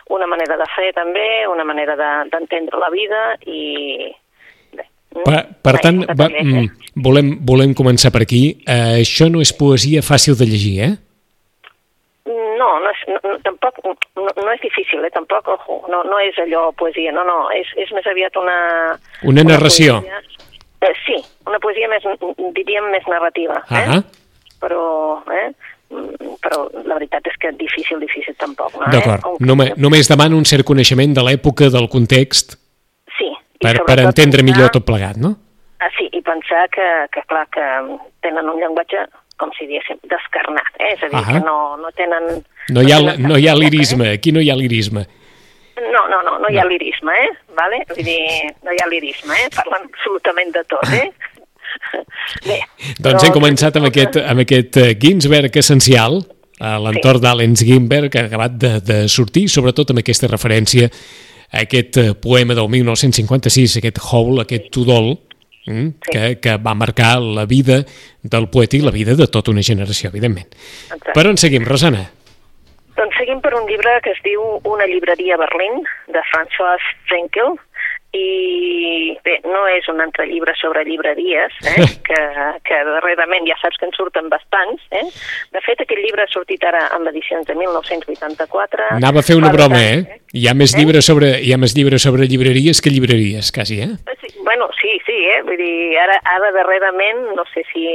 una 0.08 0.26
manera 0.26 0.56
de 0.56 0.66
fer 0.76 0.92
també, 0.94 1.46
una 1.48 1.64
manera 1.64 1.96
de- 1.96 2.28
d'entendre 2.30 2.78
la 2.78 2.90
vida 2.90 3.36
i 3.46 4.14
bé. 4.72 4.84
Per, 5.24 5.46
per 5.62 5.78
tant, 5.80 5.98
Una 6.04 6.14
va, 6.14 6.28
mm, 6.28 6.36
també, 6.42 6.68
volem, 6.94 7.38
volem 7.44 7.74
començar 7.74 8.12
per 8.12 8.22
aquí. 8.22 8.62
Uh, 8.68 9.00
això 9.02 9.30
no 9.30 9.40
és 9.40 9.52
poesia 9.52 10.00
fàcil 10.02 10.36
de 10.38 10.44
llegir, 10.46 10.80
eh? 10.82 10.94
No, 12.26 12.80
no 12.80 12.90
és, 12.90 13.00
no, 13.08 13.18
no, 13.30 13.38
tampoc, 13.44 13.76
no, 13.84 13.92
no 14.26 14.50
és 14.52 14.60
difícil, 14.60 15.04
eh, 15.04 15.10
tampoc, 15.14 15.46
ojo, 15.46 15.82
no, 15.92 16.02
no 16.04 16.18
és 16.18 16.36
allò 16.42 16.72
poesia, 16.74 17.12
no, 17.12 17.22
no, 17.24 17.50
és, 17.54 17.68
és 17.76 17.92
més 17.92 18.06
aviat 18.06 18.34
una... 18.40 18.98
Una 19.22 19.44
narració. 19.44 20.00
poesia, 20.00 20.22
eh, 20.86 20.94
sí, 21.04 21.16
una 21.46 21.58
poesia 21.62 21.88
més, 21.92 22.04
diríem, 22.56 22.90
més 22.94 23.06
narrativa, 23.10 23.60
eh? 23.70 23.86
Ah, 23.98 24.02
però, 24.62 24.84
eh? 25.34 25.48
Però 26.42 26.64
la 26.82 26.96
veritat 26.96 27.26
és 27.30 27.36
que 27.38 27.52
difícil, 27.58 28.00
difícil 28.02 28.34
tampoc, 28.38 28.74
no? 28.80 28.86
D'acord. 28.90 29.26
Eh? 29.26 29.44
Només, 29.46 29.74
només 29.78 30.08
demano 30.10 30.38
un 30.38 30.46
cert 30.48 30.66
coneixement 30.66 31.14
de 31.14 31.22
l'època, 31.26 31.68
del 31.70 31.88
context, 31.92 32.56
Sí. 33.18 33.30
per, 33.62 33.76
per 33.86 34.00
entendre 34.02 34.42
millor 34.46 34.72
tot 34.74 34.84
plegat, 34.84 35.16
no? 35.16 35.36
Ah, 35.78 35.90
sí, 35.98 36.08
i 36.12 36.22
pensar 36.24 36.66
que, 36.74 36.86
que, 37.12 37.22
clar, 37.28 37.46
que 37.52 37.64
tenen 38.24 38.48
un 38.48 38.58
llenguatge, 38.60 39.06
com 39.36 39.50
si 39.52 39.66
diguéssim, 39.68 39.98
descarnat, 40.08 40.72
eh? 40.80 40.94
és 40.94 41.02
a 41.04 41.08
dir, 41.12 41.18
Ahà. 41.20 41.32
que 41.36 41.44
no, 41.44 41.76
no 41.76 41.90
tenen... 41.94 42.42
No 42.72 42.82
hi 42.82 42.92
ha, 42.92 42.98
tenen 42.98 43.28
no 43.28 43.36
hi 43.38 43.46
ha 43.48 43.54
lirisme, 43.54 44.10
aquí 44.16 44.32
no 44.32 44.40
hi 44.40 44.50
ha 44.50 44.56
lirisme. 44.56 45.04
No, 46.06 46.20
no, 46.22 46.22
no, 46.22 46.36
no 46.42 46.52
hi 46.52 46.58
ha 46.60 46.66
lirisme, 46.68 47.14
eh? 47.24 47.32
Vale? 47.56 47.82
Vull 47.90 48.06
dir, 48.06 48.20
no 48.66 48.74
hi 48.74 48.82
ha 48.82 48.88
lirisme, 48.90 49.34
eh? 49.42 49.50
Parlen 49.54 49.88
absolutament 49.88 50.54
de 50.54 50.62
tot, 50.70 50.94
eh? 50.94 51.10
Bé, 52.48 52.60
doncs 53.02 53.26
hem 53.26 53.34
començat 53.34 53.76
amb 53.78 53.90
aquest, 53.90 54.18
amb 54.22 54.42
aquest 54.44 54.78
eh, 54.82 54.88
Ginsberg 55.02 55.58
essencial, 55.60 56.20
a 56.62 56.76
l'entorn 56.80 57.20
sí. 57.20 57.24
d'Alens 57.26 57.64
Ginsberg, 57.68 58.10
que 58.12 58.22
ha 58.22 58.28
acabat 58.30 58.56
de, 58.60 58.72
de 58.84 58.98
sortir, 59.12 59.46
sobretot 59.52 59.92
amb 59.92 60.00
aquesta 60.04 60.30
referència 60.30 60.88
a 60.88 61.62
aquest 61.64 62.00
eh, 62.00 62.10
poema 62.18 62.56
del 62.56 62.68
1956, 62.72 63.78
aquest 63.82 64.00
Howl, 64.08 64.40
aquest 64.42 64.70
Tudol, 64.74 65.12
mm, 65.66 65.88
sí. 66.06 66.12
que, 66.12 66.24
que 66.42 66.56
va 66.62 66.76
marcar 66.78 67.16
la 67.20 67.46
vida 67.50 67.82
del 68.22 68.48
poeta 68.52 68.78
i 68.78 68.84
la 68.84 68.94
vida 68.94 69.16
de 69.18 69.28
tota 69.28 69.52
una 69.52 69.64
generació, 69.66 70.10
evidentment. 70.10 70.48
Exacte. 70.88 71.12
Per 71.14 71.26
on 71.30 71.40
seguim, 71.40 71.66
Rosana? 71.68 72.06
Seguim 73.26 73.40
per 73.42 73.56
un 73.58 73.64
llibre 73.66 73.92
que 74.04 74.12
es 74.14 74.18
diu 74.22 74.42
Una 74.70 74.86
llibreria 74.86 75.34
a 75.34 75.40
Berlín, 75.40 75.80
de 76.14 76.20
François 76.30 76.84
Frenkel, 77.10 77.56
i 78.14 79.16
bé, 79.26 79.40
no 79.50 79.64
és 79.66 79.88
un 79.90 79.98
altre 80.00 80.28
llibre 80.30 80.54
sobre 80.54 80.84
llibreries, 80.86 81.56
eh? 81.72 81.86
que, 82.06 82.20
que 82.68 82.78
darrerament 82.86 83.48
ja 83.50 83.56
saps 83.58 83.80
que 83.80 83.88
en 83.88 83.96
surten 83.96 84.30
bastants. 84.30 84.84
Eh? 84.94 85.02
De 85.56 85.62
fet, 85.66 85.82
aquest 85.82 86.04
llibre 86.04 86.22
ha 86.22 86.30
sortit 86.30 86.62
ara 86.70 86.84
amb 86.94 87.10
edicions 87.10 87.50
de 87.50 87.58
1984. 87.58 88.92
Anava 89.00 89.24
a 89.24 89.26
fer 89.26 89.40
una 89.40 89.50
broma, 89.50 89.82
eh? 89.82 90.20
Hi 90.36 90.48
ha 90.50 90.52
més, 90.52 90.74
eh? 90.74 90.82
llibres 90.82 91.06
sobre, 91.08 91.30
hi 91.40 91.52
ha 91.54 91.56
més 91.56 91.72
llibres 91.76 92.04
sobre 92.04 92.26
llibreries 92.28 92.82
que 92.84 92.92
llibreries, 92.92 93.48
quasi, 93.56 93.80
eh? 93.80 93.92
Sí, 94.20 94.34
bueno, 94.44 94.68
sí, 94.76 94.98
sí, 95.06 95.16
eh? 95.32 95.40
Vull 95.46 95.56
dir, 95.56 95.96
ara, 96.02 96.18
ara 96.36 96.52
darrerament, 96.52 97.22
no 97.38 97.44
sé 97.54 97.64
si, 97.72 97.86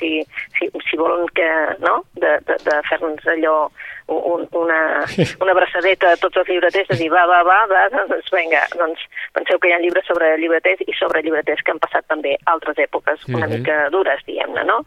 si, 0.00 0.12
si, 0.56 0.70
si 0.88 1.00
volen 1.00 1.28
que, 1.36 1.48
no?, 1.84 1.98
de, 2.16 2.38
de, 2.48 2.56
de 2.64 2.78
fer-nos 2.88 3.28
allò 3.34 3.56
un, 4.08 4.48
una, 4.56 5.04
una 5.44 5.52
abraçadeta 5.52 6.14
a 6.14 6.20
tots 6.22 6.40
els 6.40 6.48
llibreters, 6.48 6.88
de 6.88 6.98
dir, 7.02 7.10
va, 7.12 7.26
va, 7.28 7.42
va, 7.44 7.60
va, 7.68 7.84
doncs 7.92 8.32
vinga, 8.32 8.64
doncs 8.80 9.04
penseu 9.36 9.60
que 9.60 9.68
hi 9.68 9.76
ha 9.76 9.80
llibres 9.82 10.08
sobre 10.08 10.32
llibreters 10.40 10.80
i 10.86 10.96
sobre 10.98 11.22
llibreters 11.24 11.60
que 11.60 11.74
han 11.74 11.82
passat 11.82 12.08
també 12.08 12.38
altres 12.52 12.80
èpoques 12.82 13.28
una 13.28 13.44
uh 13.44 13.50
-huh. 13.50 13.58
mica 13.58 13.88
dures, 13.92 14.24
diguem-ne, 14.26 14.64
no? 14.64 14.80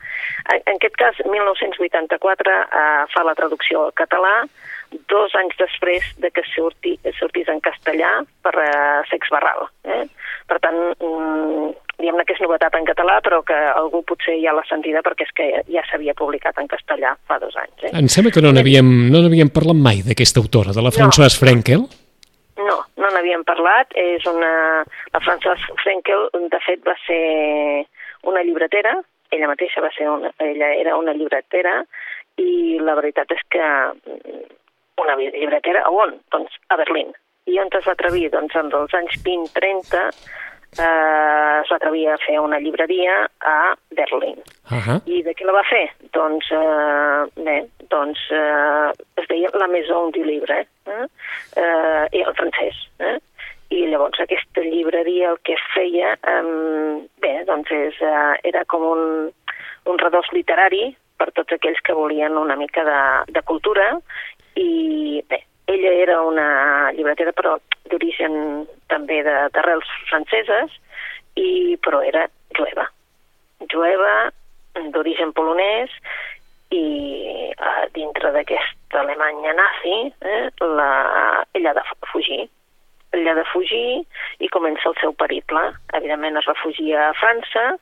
En, 0.50 0.62
en 0.66 0.76
aquest 0.76 0.98
cas, 0.98 1.22
1984 1.26 2.52
eh, 2.52 3.06
fa 3.14 3.24
la 3.24 3.36
traducció 3.36 3.86
al 3.86 3.94
català, 3.94 4.46
dos 5.12 5.34
anys 5.40 5.58
després 5.60 6.06
de 6.22 6.32
que 6.32 6.44
surti, 6.54 6.96
sortís 7.20 7.50
en 7.52 7.62
castellà 7.64 8.12
per 8.46 8.54
uh, 8.58 9.02
Sex 9.10 9.32
Barral. 9.34 9.68
Eh? 9.84 10.04
Per 10.50 10.60
tant, 10.62 10.78
mm, 10.94 11.70
diguem-ne 12.00 12.26
que 12.28 12.36
és 12.36 12.44
novetat 12.44 12.76
en 12.78 12.88
català, 12.88 13.18
però 13.26 13.42
que 13.48 13.56
algú 13.56 14.04
potser 14.08 14.38
ja 14.44 14.54
l'ha 14.56 14.66
sentida 14.70 15.04
perquè 15.06 15.28
és 15.28 15.34
que 15.36 15.50
ja 15.72 15.84
s'havia 15.90 16.16
publicat 16.18 16.60
en 16.62 16.70
castellà 16.72 17.16
fa 17.28 17.40
dos 17.42 17.56
anys. 17.60 17.88
Eh? 17.88 17.94
Em 17.94 18.10
sembla 18.12 18.34
que 18.36 18.44
no 18.46 18.54
n'havíem 18.56 18.92
no 19.14 19.24
n'havíem 19.24 19.52
parlat 19.54 19.80
mai 19.80 20.04
d'aquesta 20.06 20.44
autora, 20.44 20.76
de 20.76 20.84
la 20.86 20.94
Françoise 20.96 21.36
no. 21.36 21.42
Frenkel. 21.44 21.88
No, 22.62 22.78
no 23.02 23.12
n'havíem 23.12 23.44
parlat. 23.48 23.92
És 24.00 24.26
una... 24.30 24.84
La 25.16 25.24
Françoise 25.24 25.80
Frenkel, 25.84 26.30
de 26.52 26.62
fet, 26.68 26.82
va 26.88 26.96
ser 27.06 27.22
una 28.26 28.42
llibretera, 28.44 28.96
ella 29.32 29.50
mateixa 29.52 29.84
va 29.84 29.92
ser 29.96 30.10
una, 30.10 30.32
ella 30.40 30.72
era 30.76 30.98
una 30.98 31.14
llibretera 31.14 31.80
i 32.42 32.78
la 32.84 32.96
veritat 32.98 33.32
és 33.36 33.44
que 33.52 33.66
una 35.02 35.16
llibretera 35.16 35.84
a 35.86 35.92
on? 35.92 36.18
Doncs 36.32 36.60
a 36.70 36.78
Berlín. 36.78 37.14
I 37.46 37.60
on 37.62 37.70
es 37.78 37.86
va 37.86 37.94
atrevir? 37.94 38.30
Doncs 38.34 38.56
en 38.58 38.72
els 38.74 38.94
anys 38.98 39.20
20-30 39.26 40.02
eh, 40.80 41.62
es 41.62 41.70
va 41.72 41.78
atrevir 41.78 42.08
a 42.10 42.18
fer 42.26 42.40
una 42.40 42.60
llibreria 42.60 43.26
a 43.40 43.76
Berlín. 43.92 44.40
Uh 44.72 44.82
-huh. 44.82 45.02
I 45.06 45.22
de 45.24 45.34
què 45.36 45.46
la 45.46 45.54
va 45.54 45.64
fer? 45.64 45.92
Doncs, 46.14 46.52
eh, 46.52 47.44
bé, 47.44 47.68
doncs 47.90 48.20
eh, 48.32 48.92
es 49.22 49.28
deia 49.28 49.50
la 49.54 49.68
Maison 49.68 50.12
du 50.12 50.24
Libre, 50.24 50.68
eh? 50.86 51.06
eh, 51.56 52.08
i 52.12 52.22
el 52.22 52.34
francès. 52.34 52.76
Eh? 53.00 53.18
I 53.70 53.88
llavors 53.88 54.20
aquesta 54.20 54.62
llibreria 54.62 55.30
el 55.30 55.40
que 55.44 55.56
feia, 55.74 56.14
eh, 56.14 57.08
bé, 57.22 57.44
doncs 57.46 57.72
és, 57.72 57.96
eh, 58.02 58.34
era 58.44 58.66
com 58.66 58.82
un, 58.82 59.32
un 59.86 59.98
redós 59.98 60.32
literari 60.32 60.96
per 61.18 61.32
tots 61.32 61.54
aquells 61.54 61.82
que 61.82 61.94
volien 61.94 62.38
una 62.38 62.56
mica 62.56 62.84
de, 62.84 63.32
de 63.32 63.42
cultura 63.42 64.00
i 64.56 65.24
bé, 65.28 65.42
ella 65.66 65.92
era 66.06 66.22
una 66.22 66.92
llibretera 66.96 67.34
però 67.36 67.56
d'origen 67.92 68.66
també 68.92 69.22
d'arrels 69.26 69.90
franceses, 70.10 70.74
i, 71.36 71.78
però 71.84 72.02
era 72.02 72.26
jueva. 72.56 72.88
Jueva, 73.72 74.16
d'origen 74.96 75.34
polonès, 75.36 75.92
i 76.76 77.52
a 77.58 77.86
dintre 77.94 78.32
d'aquesta 78.36 79.02
Alemanya 79.02 79.54
nazi, 79.54 79.98
eh, 80.22 80.50
la, 80.60 80.92
ella 81.54 81.72
ha 81.72 81.80
de 81.80 81.84
fugir. 82.12 82.46
Ella 83.16 83.32
ha 83.32 83.40
de 83.40 83.46
fugir 83.52 84.04
i 84.44 84.50
comença 84.52 84.90
el 84.90 84.98
seu 85.02 85.14
periple. 85.14 85.62
Evidentment 86.00 86.40
es 86.42 86.50
refugia 86.50 87.10
a 87.10 87.14
França, 87.20 87.76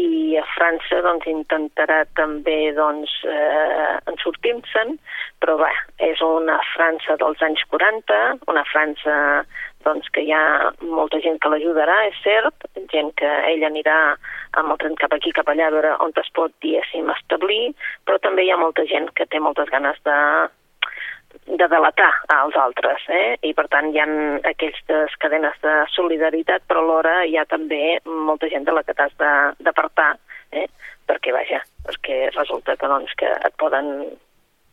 i 0.00 0.36
a 0.40 0.44
França 0.54 1.00
doncs, 1.04 1.26
intentarà 1.30 2.02
també 2.18 2.72
doncs, 2.76 3.12
eh, 3.28 3.98
en 4.08 4.16
sortir-se'n, 4.22 4.96
però 5.42 5.58
bé, 5.60 5.70
és 6.08 6.22
una 6.24 6.58
França 6.72 7.16
dels 7.20 7.42
anys 7.42 7.62
40, 7.74 8.20
una 8.52 8.64
França 8.70 9.16
doncs, 9.84 10.08
que 10.14 10.22
hi 10.24 10.32
ha 10.32 10.72
molta 10.80 11.20
gent 11.20 11.38
que 11.42 11.50
l'ajudarà, 11.52 11.98
és 12.08 12.18
cert, 12.24 12.66
gent 12.94 13.12
que 13.18 13.30
ella 13.50 13.68
anirà 13.68 13.98
amb 14.60 14.74
el 14.74 14.80
tren 14.82 14.98
cap 15.00 15.14
aquí, 15.16 15.34
cap 15.34 15.48
allà, 15.50 15.68
a 15.68 15.76
veure 15.76 15.94
on 16.04 16.14
es 16.22 16.32
pot, 16.36 16.54
diguéssim, 16.64 17.10
establir, 17.16 17.74
però 18.06 18.18
també 18.22 18.46
hi 18.46 18.52
ha 18.54 18.60
molta 18.60 18.86
gent 18.86 19.10
que 19.16 19.26
té 19.26 19.42
moltes 19.42 19.70
ganes 19.74 19.98
de, 20.06 20.18
de 21.46 21.68
delatar 21.68 22.12
als 22.28 22.56
altres, 22.56 23.04
eh? 23.08 23.36
i 23.42 23.52
per 23.56 23.66
tant 23.72 23.90
hi 23.92 24.00
ha 24.00 24.06
aquelles 24.50 25.16
cadenes 25.22 25.56
de 25.64 25.74
solidaritat, 25.94 26.64
però 26.68 26.82
alhora 26.84 27.22
hi 27.24 27.36
ha 27.36 27.44
també 27.48 27.98
molta 28.06 28.50
gent 28.52 28.66
de 28.68 28.74
la 28.76 28.82
que 28.86 28.94
t'has 28.98 29.14
d'apartar, 29.18 30.12
eh? 30.52 30.66
perquè 31.08 31.34
vaja, 31.34 31.62
perquè 31.86 32.18
resulta 32.36 32.76
que, 32.76 32.90
doncs, 32.90 33.14
que 33.18 33.30
et 33.32 33.56
poden, 33.60 33.88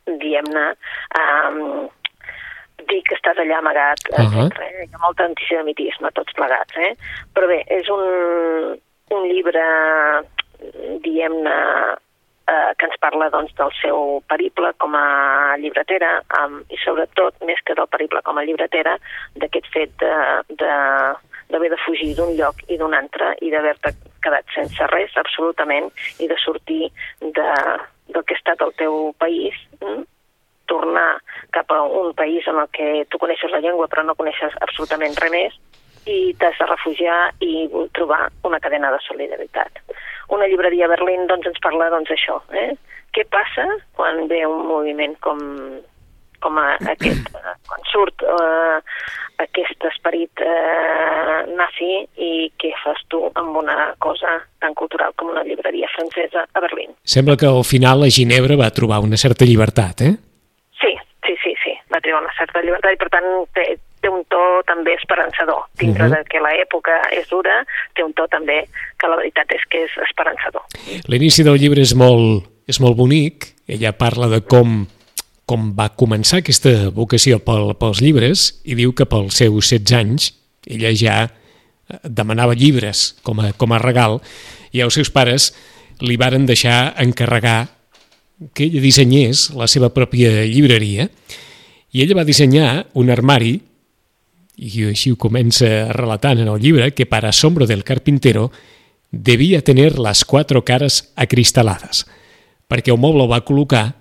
diguem-ne, 0.10 0.66
eh, 1.22 1.88
dir 2.90 3.02
que 3.08 3.18
estàs 3.18 3.40
allà 3.42 3.60
amagat, 3.60 4.06
uh 4.12 4.20
-huh. 4.20 4.46
etc. 4.46 4.60
Eh? 4.68 4.86
Hi 4.86 4.94
ha 4.94 5.06
molt 5.06 5.20
antisemitisme, 5.22 6.12
tots 6.14 6.34
plegats, 6.34 6.78
eh? 6.78 6.94
Però 7.34 7.48
bé, 7.48 7.64
és 7.68 7.90
un, 7.90 8.78
un 9.12 9.24
llibre, 9.28 9.66
diguem-ne, 11.04 11.58
eh, 12.50 12.72
que 12.78 12.90
ens 12.90 13.00
parla 13.02 13.30
doncs, 13.34 13.54
del 13.58 13.72
seu 13.80 14.20
periple 14.30 14.72
com 14.82 14.96
a 14.98 15.56
llibretera 15.62 16.20
um, 16.42 16.60
i 16.74 16.80
sobretot, 16.84 17.38
més 17.48 17.62
que 17.66 17.78
del 17.78 17.90
periple 17.92 18.22
com 18.26 18.40
a 18.40 18.46
llibretera, 18.48 18.98
d'aquest 19.42 19.70
fet 19.74 19.96
de, 20.02 20.14
de, 20.62 20.76
d'haver 21.54 21.72
de 21.74 21.82
fugir 21.86 22.14
d'un 22.18 22.36
lloc 22.40 22.64
i 22.68 22.78
d'un 22.82 22.96
altre 22.98 23.36
i 23.46 23.52
d'haver-te 23.54 23.94
quedat 24.24 24.56
sense 24.56 24.92
res, 24.94 25.16
absolutament, 25.22 25.92
i 26.20 26.30
de 26.32 26.38
sortir 26.42 26.90
de, 27.22 27.50
del 28.14 28.24
que 28.24 28.36
ha 28.36 28.42
estat 28.42 28.66
el 28.66 28.74
teu 28.82 29.12
país, 29.22 29.58
mm? 29.82 30.08
tornar 30.70 31.18
cap 31.56 31.72
a 31.74 31.82
un 31.82 32.14
país 32.14 32.46
en 32.48 32.60
el 32.62 32.70
que 32.70 33.06
tu 33.10 33.18
coneixes 33.18 33.50
la 33.50 33.62
llengua 33.64 33.88
però 33.90 34.04
no 34.06 34.14
coneixes 34.20 34.54
absolutament 34.62 35.18
res 35.18 35.34
més 35.34 35.56
i 36.06 36.36
t'has 36.38 36.58
de 36.62 36.68
refugiar 36.70 37.18
i 37.42 37.66
trobar 37.98 38.28
una 38.46 38.60
cadena 38.62 38.92
de 38.94 39.02
solidaritat. 39.06 39.82
Una 40.36 40.48
llibreria 40.50 40.86
a 40.86 40.94
Berlín 40.94 41.28
doncs, 41.30 41.48
ens 41.50 41.62
parla 41.64 41.90
doncs, 41.94 42.12
això. 42.14 42.40
Eh? 42.54 42.74
Què 43.16 43.26
passa 43.34 43.66
quan 43.98 44.28
ve 44.30 44.44
un 44.46 44.68
moviment 44.70 45.16
com, 45.26 45.40
com 46.44 46.60
a 46.62 46.68
aquest, 46.94 47.32
quan 47.68 47.88
surt 47.92 48.26
eh, 48.26 48.78
aquest 49.46 49.90
esperit 49.90 50.44
eh, 50.44 51.42
nazi 51.56 51.92
i 52.22 52.32
què 52.60 52.74
fas 52.84 53.02
tu 53.12 53.24
amb 53.40 53.58
una 53.64 53.94
cosa 54.04 54.38
tan 54.62 54.76
cultural 54.78 55.16
com 55.18 55.32
una 55.34 55.46
llibreria 55.48 55.90
francesa 55.96 56.46
a 56.46 56.64
Berlín. 56.64 56.94
Sembla 57.04 57.38
que 57.40 57.48
al 57.50 57.66
final 57.68 58.04
la 58.04 58.12
Ginebra 58.12 58.60
va 58.60 58.74
trobar 58.76 59.02
una 59.06 59.18
certa 59.18 59.48
llibertat, 59.48 60.06
eh? 60.08 60.16
Tenir 62.10 62.24
una 62.26 62.34
certa 62.34 62.62
llibertat 62.66 62.96
i 62.96 62.98
per 62.98 63.08
tant 63.14 63.28
té, 63.54 63.64
té 64.02 64.10
un 64.10 64.24
to 64.34 64.42
també 64.66 64.96
esperançador. 64.98 65.68
Dintre 65.78 66.08
uh 66.08 66.10
-huh. 66.10 66.18
de 66.18 66.30
que 66.30 66.40
l'època 66.42 66.96
és 67.14 67.28
dura, 67.30 67.64
té 67.94 68.04
un 68.04 68.14
to 68.14 68.26
també 68.28 68.66
que 68.98 69.08
la 69.08 69.16
veritat 69.16 69.52
és 69.54 69.62
que 69.70 69.84
és 69.86 69.92
esperançador. 70.10 70.64
L'inici 71.08 71.44
del 71.44 71.60
llibre 71.60 71.82
és 71.82 71.94
molt, 71.94 72.50
és 72.68 72.80
molt 72.80 72.98
bonic. 72.98 73.54
Ella 73.68 73.92
parla 73.92 74.28
de 74.28 74.42
com 74.42 74.88
com 75.46 75.74
va 75.74 75.90
començar 75.90 76.40
aquesta 76.40 76.90
vocació 76.90 77.40
pel, 77.40 77.74
pels 77.74 78.02
llibres 78.02 78.62
i 78.66 78.76
diu 78.76 78.94
que 78.94 79.06
pels 79.06 79.36
seus 79.36 79.70
16 79.70 79.98
anys 79.98 80.34
ella 80.68 80.92
ja 80.94 81.16
eh, 81.26 81.98
demanava 82.04 82.54
llibres 82.54 83.16
com 83.24 83.40
a, 83.40 83.52
com 83.58 83.72
a 83.72 83.80
regal 83.80 84.22
i 84.72 84.82
els 84.82 84.94
seus 84.94 85.10
pares 85.10 85.56
li 86.02 86.18
varen 86.18 86.46
deixar 86.46 86.94
encarregar 86.98 87.68
que 88.54 88.64
ella 88.64 88.82
dissenyés 88.82 89.50
la 89.58 89.68
seva 89.68 89.90
pròpia 89.90 90.46
llibreria 90.46 91.10
i 91.92 92.04
ella 92.04 92.20
va 92.20 92.28
dissenyar 92.28 92.88
un 93.00 93.10
armari 93.10 93.58
i 94.60 94.84
així 94.90 95.14
ho 95.14 95.20
comença 95.20 95.90
relatant 95.96 96.42
en 96.44 96.50
el 96.52 96.60
llibre, 96.60 96.92
que 96.92 97.08
para 97.08 97.30
asombro 97.30 97.66
del 97.66 97.86
carpintero 97.88 98.50
devia 99.12 99.62
tenir 99.64 99.98
les 99.98 100.26
quatre 100.26 100.60
cares 100.68 101.14
acristalades, 101.16 102.06
perquè 102.68 102.92
el 102.94 103.00
moble 103.00 103.26
va 103.30 103.42
col·locar, 103.46 103.94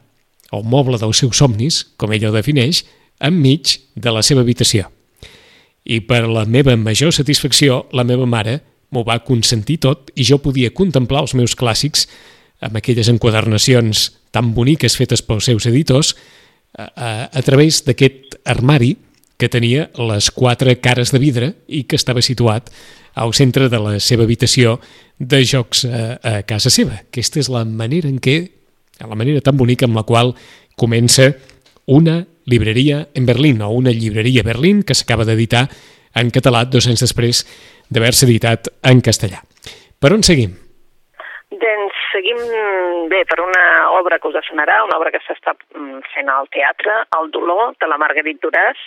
el 0.53 0.65
moble 0.65 0.99
dels 0.99 1.23
seus 1.23 1.39
somnis, 1.39 1.85
com 1.97 2.13
ella 2.13 2.31
ho 2.31 2.35
defineix, 2.35 2.83
enmig 3.21 3.79
de 3.95 4.13
la 4.13 4.23
seva 4.23 4.43
habitació. 4.43 4.91
I 5.85 6.01
per 6.05 6.27
la 6.29 6.45
meva 6.45 6.75
major 6.77 7.15
satisfacció, 7.15 7.87
la 7.93 8.05
meva 8.05 8.27
mare 8.27 8.59
m'ho 8.93 9.05
va 9.07 9.21
consentir 9.25 9.79
tot 9.85 10.11
i 10.17 10.27
jo 10.27 10.41
podia 10.43 10.75
contemplar 10.75 11.23
els 11.25 11.37
meus 11.39 11.55
clàssics 11.57 12.07
amb 12.65 12.77
aquelles 12.77 13.09
enquadernacions 13.09 14.09
tan 14.35 14.53
boniques 14.57 14.97
fetes 14.99 15.23
pels 15.23 15.49
seus 15.49 15.67
editors 15.71 16.15
a, 16.79 17.29
a, 17.29 17.43
través 17.43 17.83
d'aquest 17.87 18.39
armari 18.47 18.95
que 19.39 19.51
tenia 19.51 19.89
les 19.99 20.31
quatre 20.35 20.79
cares 20.83 21.13
de 21.15 21.21
vidre 21.23 21.53
i 21.67 21.85
que 21.91 21.99
estava 21.99 22.23
situat 22.23 22.71
al 23.19 23.35
centre 23.35 23.69
de 23.71 23.81
la 23.83 23.99
seva 24.03 24.25
habitació 24.27 24.79
de 25.19 25.43
jocs 25.43 25.85
a, 25.87 26.19
a 26.23 26.35
casa 26.47 26.71
seva. 26.71 27.03
Aquesta 27.11 27.43
és 27.43 27.51
la 27.51 27.65
manera 27.67 28.11
en 28.11 28.19
què, 28.23 28.39
la 29.03 29.19
manera 29.19 29.43
tan 29.43 29.59
bonica 29.59 29.87
amb 29.87 29.99
la 29.99 30.07
qual 30.07 30.35
comença 30.79 31.33
una 31.87 32.21
libreria 32.49 33.09
en 33.15 33.27
Berlín, 33.27 33.63
o 33.63 33.71
una 33.75 33.93
llibreria 33.93 34.47
Berlín 34.47 34.83
que 34.83 34.95
s'acaba 34.95 35.27
d'editar 35.27 35.67
en 36.15 36.31
català 36.35 36.65
dos 36.65 36.87
anys 36.89 37.05
després 37.05 37.45
d'haver-se 37.91 38.27
editat 38.27 38.71
en 38.87 39.03
castellà. 39.05 39.43
Per 39.99 40.15
on 40.15 40.23
seguim? 40.23 40.68
Seguim 42.19 42.41
bé 43.07 43.21
per 43.31 43.37
una 43.39 43.93
obra 43.95 44.17
que 44.19 44.27
us 44.27 44.47
sonarà, 44.49 44.81
una 44.83 44.97
obra 44.99 45.13
que 45.15 45.21
s'està 45.23 45.53
mm, 45.55 46.01
fent 46.11 46.31
al 46.33 46.49
teatre, 46.51 46.97
El 47.15 47.29
dolor, 47.31 47.77
de 47.79 47.87
la 47.87 47.99
Marguerite 48.03 48.43
Duràs, 48.43 48.81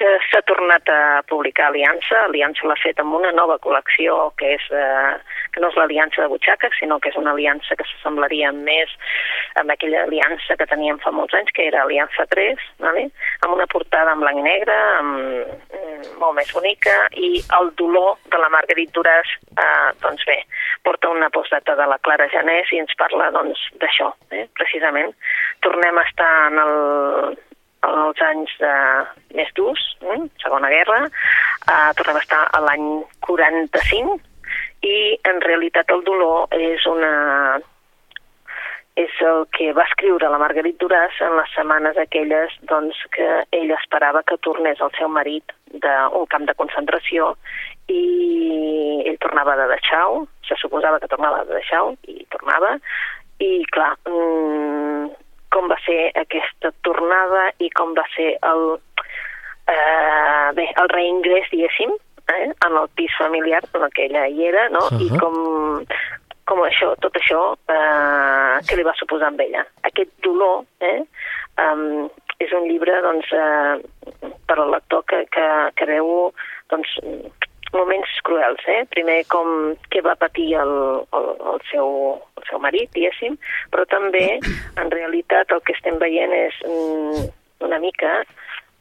que 0.00 0.14
s'ha 0.30 0.40
tornat 0.48 0.88
a 0.88 1.20
publicar 1.28 1.66
Aliança. 1.68 2.22
Aliança 2.30 2.64
l'ha 2.64 2.78
fet 2.80 3.02
amb 3.04 3.18
una 3.18 3.34
nova 3.36 3.58
col·lecció 3.60 4.30
que 4.40 4.54
és 4.54 4.64
eh, 4.72 5.12
que 5.52 5.60
no 5.60 5.68
és 5.68 5.76
l'aliança 5.76 6.22
de 6.22 6.30
butxaca, 6.32 6.70
sinó 6.78 6.98
que 7.00 7.12
és 7.12 7.18
una 7.20 7.34
aliança 7.36 7.76
que 7.76 7.86
s'assemblaria 7.88 8.52
més 8.56 8.92
amb 9.60 9.72
aquella 9.72 10.06
aliança 10.06 10.56
que 10.56 10.68
teníem 10.70 10.98
fa 11.02 11.12
molts 11.12 11.36
anys, 11.36 11.52
que 11.52 11.66
era 11.68 11.82
Aliança 11.82 12.26
3, 12.32 12.64
vale? 12.80 13.08
amb 13.44 13.54
una 13.56 13.66
portada 13.70 14.14
en 14.14 14.24
blanc 14.24 14.40
i 14.40 14.46
negre, 14.46 14.76
amb, 14.98 15.52
mm, 15.76 16.16
molt 16.22 16.36
més 16.38 16.52
bonica, 16.56 16.96
i 17.12 17.42
el 17.58 17.70
dolor 17.76 18.16
de 18.32 18.40
la 18.40 18.48
Marguerite 18.54 18.96
Duras, 18.96 19.36
eh, 19.52 19.92
doncs 20.00 20.24
bé, 20.28 20.38
porta 20.82 21.12
una 21.12 21.30
postdata 21.30 21.76
de 21.76 21.86
la 21.86 21.98
Clara 21.98 22.28
Janés 22.32 22.72
i 22.72 22.80
ens 22.82 22.96
parla 22.98 23.30
doncs 23.30 23.60
d'això, 23.80 24.12
eh, 24.30 24.48
precisament. 24.56 25.14
Tornem 25.60 25.98
a 25.98 26.08
estar 26.08 26.32
en 26.48 26.58
el, 26.64 27.36
els 27.92 28.20
anys 28.22 28.56
de, 28.58 28.74
més 29.36 29.52
durs, 29.54 29.84
eh? 30.02 30.20
Segona 30.42 30.72
Guerra, 30.72 31.04
eh, 31.06 31.90
tornem 31.96 32.16
a 32.16 32.24
estar 32.24 32.44
a 32.52 32.60
l'any 32.60 33.04
45 33.20 34.20
i 34.82 34.96
en 35.30 35.40
realitat 35.44 35.90
el 35.94 36.02
dolor 36.04 36.52
és 36.58 36.86
una 36.90 37.12
és 39.00 39.12
el 39.24 39.46
que 39.56 39.70
va 39.72 39.86
escriure 39.88 40.28
la 40.28 40.38
Marguerite 40.40 40.82
Duras 40.82 41.16
en 41.24 41.36
les 41.38 41.52
setmanes 41.56 41.96
aquelles 41.96 42.52
doncs, 42.68 42.98
que 43.14 43.28
ell 43.56 43.72
esperava 43.78 44.20
que 44.28 44.36
tornés 44.44 44.82
el 44.84 44.92
seu 44.98 45.08
marit 45.08 45.54
d'un 45.72 46.26
camp 46.28 46.44
de 46.48 46.56
concentració 46.58 47.30
i 47.88 48.02
ell 49.08 49.16
tornava 49.24 49.56
de 49.56 49.70
Dachau, 49.72 50.26
se 50.44 50.58
suposava 50.60 51.00
que 51.00 51.08
tornava 51.08 51.40
de 51.46 51.56
Dachau 51.56 51.94
i 52.04 52.26
tornava, 52.34 52.76
i 53.40 53.64
clar, 53.72 53.94
mmm, 54.06 55.08
com 55.52 55.68
va 55.72 55.78
ser 55.86 56.12
aquesta 56.20 56.72
tornada 56.86 57.48
i 57.64 57.70
com 57.72 57.96
va 57.96 58.04
ser 58.14 58.34
el, 58.52 58.62
eh, 59.72 60.48
bé, 60.58 60.68
el 60.84 60.92
reingrés, 60.92 61.48
diguéssim, 61.52 61.96
eh, 62.28 62.50
en 62.66 62.76
el 62.76 62.88
pis 62.94 63.12
familiar 63.18 63.64
en 63.74 63.82
el 63.82 63.92
que 63.92 64.06
ella 64.06 64.26
hi 64.28 64.46
era, 64.46 64.68
no? 64.68 64.86
Uh 64.86 64.90
-huh. 64.90 65.06
I 65.06 65.18
com, 65.18 65.84
com 66.44 66.58
això, 66.64 66.94
tot 67.00 67.14
això 67.16 67.56
eh, 67.68 68.56
que 68.66 68.76
li 68.76 68.82
va 68.82 68.94
suposar 68.98 69.28
amb 69.28 69.40
ella. 69.40 69.66
Aquest 69.82 70.10
dolor 70.22 70.64
eh, 70.80 71.02
um, 71.58 72.10
és 72.38 72.52
un 72.52 72.68
llibre 72.68 73.00
doncs, 73.02 73.32
eh, 73.32 74.32
per 74.46 74.58
al 74.58 74.70
lector 74.70 75.04
que, 75.04 75.26
que, 75.30 75.46
que 75.76 75.86
veu 75.86 76.32
doncs, 76.68 76.88
moments 77.72 78.08
cruels, 78.22 78.60
eh? 78.68 78.84
Primer 78.92 79.22
com 79.32 79.74
què 79.92 80.02
va 80.04 80.14
patir 80.20 80.52
el, 80.60 80.72
el, 81.16 81.28
el, 81.52 81.60
seu, 81.70 81.88
el 82.38 82.48
seu 82.50 82.60
marit, 82.62 82.90
diguéssim, 82.92 83.38
però 83.72 83.86
també, 83.88 84.26
en 84.80 84.92
realitat, 84.92 85.52
el 85.54 85.62
que 85.66 85.76
estem 85.78 85.98
veient 86.02 86.34
és 86.36 86.58
mm, 86.68 87.30
una 87.64 87.80
mica, 87.82 88.12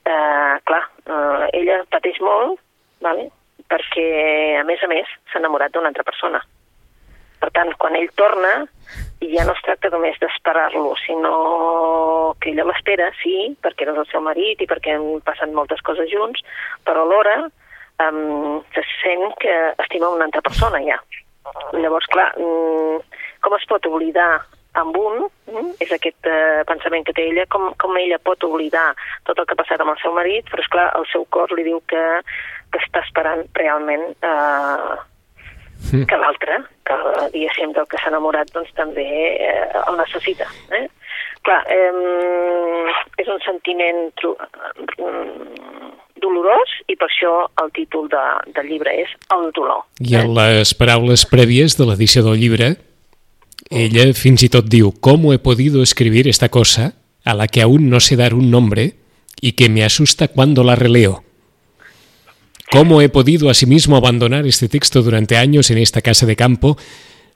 eh, 0.06 0.56
clar, 0.68 0.84
eh, 1.08 1.48
ella 1.62 1.82
pateix 1.94 2.20
molt, 2.26 2.60
vale? 3.02 3.30
perquè, 3.72 4.08
a 4.60 4.66
més 4.68 4.82
a 4.84 4.90
més, 4.92 5.08
s'ha 5.32 5.40
enamorat 5.40 5.74
d'una 5.74 5.92
altra 5.92 6.04
persona. 6.08 6.42
Per 7.42 7.50
tant, 7.56 7.72
quan 7.82 7.96
ell 7.98 8.10
torna, 8.20 8.52
ja 9.22 9.46
no 9.48 9.56
es 9.56 9.64
tracta 9.66 9.90
només 9.94 10.20
d'esperar-lo, 10.22 10.94
sinó 11.06 11.34
que 12.42 12.52
ella 12.52 12.68
l'espera, 12.70 13.10
sí, 13.22 13.54
perquè 13.64 13.88
és 13.88 13.98
el 13.98 14.08
seu 14.12 14.22
marit 14.26 14.62
i 14.62 14.70
perquè 14.70 14.96
han 14.98 15.24
passat 15.26 15.54
moltes 15.56 15.82
coses 15.88 16.10
junts, 16.12 16.44
però 16.86 17.06
alhora 17.06 17.38
um, 17.46 18.62
se 18.76 18.86
sent 19.00 19.26
que 19.42 19.58
estima 19.86 20.12
una 20.14 20.28
altra 20.30 20.44
persona 20.46 20.82
ja. 20.86 21.00
Llavors, 21.74 22.10
clar, 22.14 22.30
um, 22.38 23.02
com 23.42 23.58
es 23.58 23.66
pot 23.70 23.88
oblidar 23.90 24.44
amb 24.80 24.96
un, 24.96 25.26
um, 25.52 25.70
és 25.84 25.92
aquest 25.92 26.30
uh, 26.30 26.64
pensament 26.70 27.06
que 27.08 27.16
té 27.18 27.28
ella, 27.32 27.46
com, 27.52 27.70
com 27.82 27.98
ella 28.00 28.20
pot 28.24 28.44
oblidar 28.48 28.92
tot 29.28 29.40
el 29.40 29.48
que 29.48 29.58
ha 29.58 29.62
passat 29.62 29.84
amb 29.84 29.94
el 29.94 30.00
seu 30.04 30.16
marit, 30.16 30.48
però 30.52 30.64
és 30.64 30.72
clar, 30.72 30.88
el 31.00 31.08
seu 31.12 31.26
cor 31.36 31.52
li 31.58 31.66
diu 31.68 31.82
que, 31.92 32.04
que 32.72 32.84
està 32.86 33.04
esperant 33.04 33.44
realment 33.60 34.08
uh, 34.24 34.96
mm. 35.92 36.08
que 36.08 36.22
l'altre, 36.24 36.62
que 36.88 36.98
diguéssim 37.36 37.76
del 37.76 37.90
que 37.92 38.00
s'ha 38.00 38.14
enamorat, 38.14 38.54
doncs 38.56 38.72
també 38.80 39.08
uh, 39.36 39.84
el 39.88 40.00
necessita. 40.00 40.48
Eh? 40.78 40.88
Clar, 41.42 41.64
eh, 41.74 42.92
és 43.18 43.30
un 43.34 43.40
sentiment 43.42 44.12
dolorós 46.22 46.76
i 46.86 46.96
per 47.00 47.08
això 47.08 47.32
el 47.64 47.72
títol 47.74 48.06
de, 48.12 48.22
del 48.54 48.70
llibre 48.70 48.94
és 49.04 49.16
El 49.34 49.50
dolor. 49.58 49.82
I 50.06 50.20
en 50.22 50.36
les 50.38 50.76
paraules 50.78 51.26
prèvies 51.32 51.80
de 51.80 51.88
l'edició 51.90 52.22
del 52.28 52.38
llibre, 52.44 52.76
ella 53.72 54.12
fins 54.14 54.44
i 54.44 54.50
tot 54.52 54.68
diu 54.68 54.92
«¿Cómo 54.92 55.34
he 55.34 55.40
podido 55.40 55.82
escribir 55.82 56.28
esta 56.28 56.50
cosa 56.50 56.94
a 57.24 57.34
la 57.34 57.48
que 57.48 57.62
aún 57.62 57.90
no 57.90 58.00
sé 58.00 58.16
dar 58.16 58.34
un 58.34 58.52
nombre 58.52 58.96
y 59.40 59.54
que 59.54 59.70
me 59.70 59.84
asusta 59.84 60.28
cuando 60.28 60.64
la 60.64 60.76
releo?» 60.76 61.24
¿Cómo 62.72 63.02
he 63.02 63.10
podido 63.10 63.50
asimismo 63.50 63.98
abandonar 63.98 64.48
este 64.48 64.70
texto 64.70 65.02
durante 65.02 65.36
años 65.36 65.72
en 65.72 65.78
esta 65.78 66.02
casa 66.02 66.26
de 66.26 66.38
campo 66.38 66.78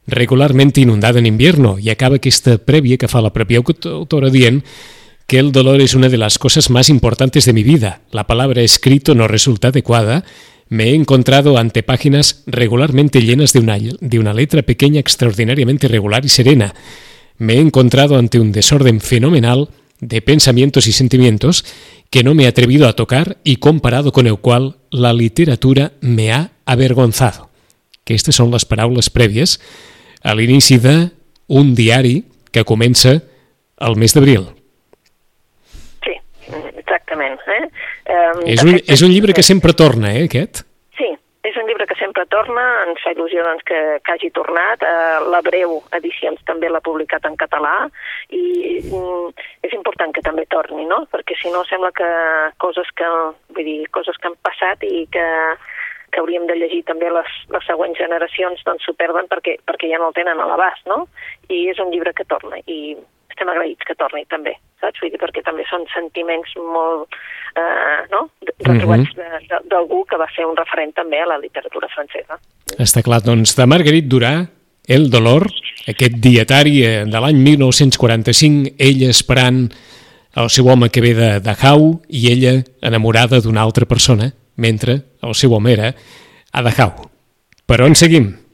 regularmente 0.08 0.80
inundada 0.80 1.20
en 1.20 1.26
invierno? 1.26 1.78
I 1.78 1.90
acaba 1.90 2.16
aquesta 2.16 2.56
prèvia 2.56 2.96
que 2.96 3.12
fa 3.12 3.20
la 3.20 3.34
pròpia 3.36 3.60
autora 3.60 4.32
dient 4.32 4.64
que 5.28 5.40
el 5.40 5.52
dolor 5.52 5.82
es 5.82 5.94
una 5.94 6.08
de 6.08 6.18
las 6.18 6.38
cosas 6.40 6.70
más 6.70 6.88
importantes 6.88 7.44
de 7.44 7.52
mi 7.52 7.64
vida. 7.64 8.02
La 8.12 8.28
palabra 8.28 8.62
escrito 8.62 9.14
no 9.14 9.28
resulta 9.28 9.70
adecuada. 9.70 10.24
Me 10.68 10.86
he 10.90 10.96
encontrado 10.96 11.58
ante 11.58 11.84
páginas 11.84 12.44
regularmente 12.48 13.22
llenas 13.22 13.54
de 13.54 13.60
una, 13.60 13.78
de 13.78 14.20
una 14.20 14.34
letra 14.34 14.64
pequeña 14.64 15.00
extraordinariamente 15.00 15.88
regular 15.88 16.26
y 16.26 16.30
serena. 16.30 16.74
Me 17.38 17.56
he 17.56 17.60
encontrado 17.60 18.18
ante 18.18 18.40
un 18.40 18.52
desorden 18.52 19.00
fenomenal 19.00 19.70
de 20.00 20.22
pensamientos 20.22 20.88
y 20.88 20.92
sentimientos 20.92 21.66
que 22.10 22.24
no 22.24 22.34
me 22.34 22.44
he 22.44 22.48
atrevido 22.48 22.88
a 22.88 22.94
tocar 22.94 23.38
y 23.44 23.58
comparado 23.58 24.12
con 24.12 24.28
el 24.28 24.38
cual 24.38 24.78
la 24.90 25.14
literatura 25.14 25.94
me 26.02 26.32
ha 26.32 26.52
avergonzado. 26.66 27.50
Que 28.06 28.14
estas 28.14 28.38
són 28.38 28.52
les 28.54 28.66
paraules 28.70 29.10
prèvies 29.10 29.58
a 30.22 30.36
l'inici 30.38 30.78
d'un 30.78 31.74
diari 31.74 32.22
que 32.54 32.62
comença 32.64 33.18
el 33.82 33.98
mes 33.98 34.14
d'abril. 34.14 34.55
Exactament. 37.16 37.40
Eh? 37.48 37.70
Um, 38.14 38.42
és, 38.46 38.64
un, 38.64 38.80
és 38.80 39.04
un 39.04 39.12
llibre 39.12 39.34
que 39.34 39.44
sempre 39.44 39.74
torna, 39.74 40.14
eh, 40.14 40.26
aquest? 40.28 40.64
Sí, 40.98 41.08
és 41.46 41.58
un 41.58 41.68
llibre 41.70 41.88
que 41.88 41.98
sempre 42.00 42.26
torna, 42.32 42.64
ens 42.86 43.02
fa 43.04 43.14
il·lusió 43.16 43.44
doncs, 43.46 43.64
que, 43.68 43.80
que 44.04 44.16
hagi 44.16 44.32
tornat. 44.36 44.84
Uh, 44.84 45.30
la 45.32 45.42
Breu 45.46 45.80
Edicions 45.98 46.42
també 46.50 46.70
l'ha 46.70 46.84
publicat 46.86 47.26
en 47.30 47.38
català 47.40 47.88
i 48.36 48.82
um, 48.92 49.32
és 49.66 49.74
important 49.78 50.14
que 50.16 50.26
també 50.26 50.48
torni, 50.52 50.88
no? 50.90 51.06
Perquè 51.12 51.38
si 51.40 51.54
no 51.54 51.64
sembla 51.70 51.94
que 51.96 52.10
coses 52.62 52.92
que, 52.96 53.12
vull 53.56 53.72
dir, 53.72 53.82
coses 53.96 54.20
que 54.20 54.32
han 54.32 54.40
passat 54.46 54.86
i 54.88 55.08
que 55.12 55.30
que 56.16 56.22
hauríem 56.22 56.46
de 56.48 56.56
llegir 56.56 56.86
també 56.88 57.10
les, 57.12 57.32
les 57.52 57.66
següents 57.68 57.98
generacions 58.00 58.62
doncs 58.64 58.86
s'ho 58.88 58.94
perden 58.96 59.26
perquè, 59.28 59.58
perquè 59.68 59.90
ja 59.92 59.98
no 60.00 60.08
el 60.08 60.16
tenen 60.16 60.40
a 60.40 60.46
l'abast, 60.48 60.86
no? 60.88 61.10
I 61.52 61.66
és 61.74 61.82
un 61.84 61.90
llibre 61.92 62.14
que 62.16 62.24
torna 62.30 62.62
i 62.72 62.96
estem 63.36 63.52
agraïts 63.52 63.84
que 63.84 63.98
torni 64.00 64.24
també, 64.32 64.56
saps? 64.80 65.02
Vull 65.04 65.12
dir, 65.12 65.20
perquè 65.20 65.44
també 65.44 65.66
són 65.68 65.84
sentiments 65.92 66.56
molt, 66.58 67.12
eh, 67.60 68.02
no?, 68.14 68.30
retrobats 68.64 69.12
mm 69.12 69.22
-hmm. 69.22 69.68
d'algú 69.70 70.06
que 70.08 70.18
va 70.18 70.28
ser 70.36 70.46
un 70.46 70.56
referent 70.56 70.96
també 70.96 71.20
a 71.22 71.28
la 71.28 71.38
literatura 71.38 71.88
francesa. 71.88 72.40
Està 72.80 73.04
clar, 73.04 73.22
doncs, 73.22 73.56
de 73.56 73.66
Marguerite 73.66 74.08
Durà, 74.08 74.48
El 74.88 75.10
dolor, 75.10 75.48
aquest 75.88 76.14
dietari 76.22 76.84
eh, 76.86 77.06
de 77.06 77.20
l'any 77.20 77.38
1945, 77.42 78.76
ella 78.78 79.10
esperant 79.10 79.72
el 80.36 80.50
seu 80.50 80.68
home 80.68 80.92
que 80.92 81.02
ve 81.02 81.16
de 81.16 81.40
Dachau 81.40 82.02
i 82.08 82.30
ella 82.30 82.62
enamorada 82.82 83.42
d'una 83.42 83.64
altra 83.64 83.86
persona, 83.86 84.30
mentre 84.58 85.02
el 85.24 85.34
seu 85.34 85.52
home 85.54 85.74
era 85.74 85.96
a 86.54 86.62
Dachau. 86.62 86.92
Per 87.66 87.82
on 87.82 87.96
seguim? 87.96 88.46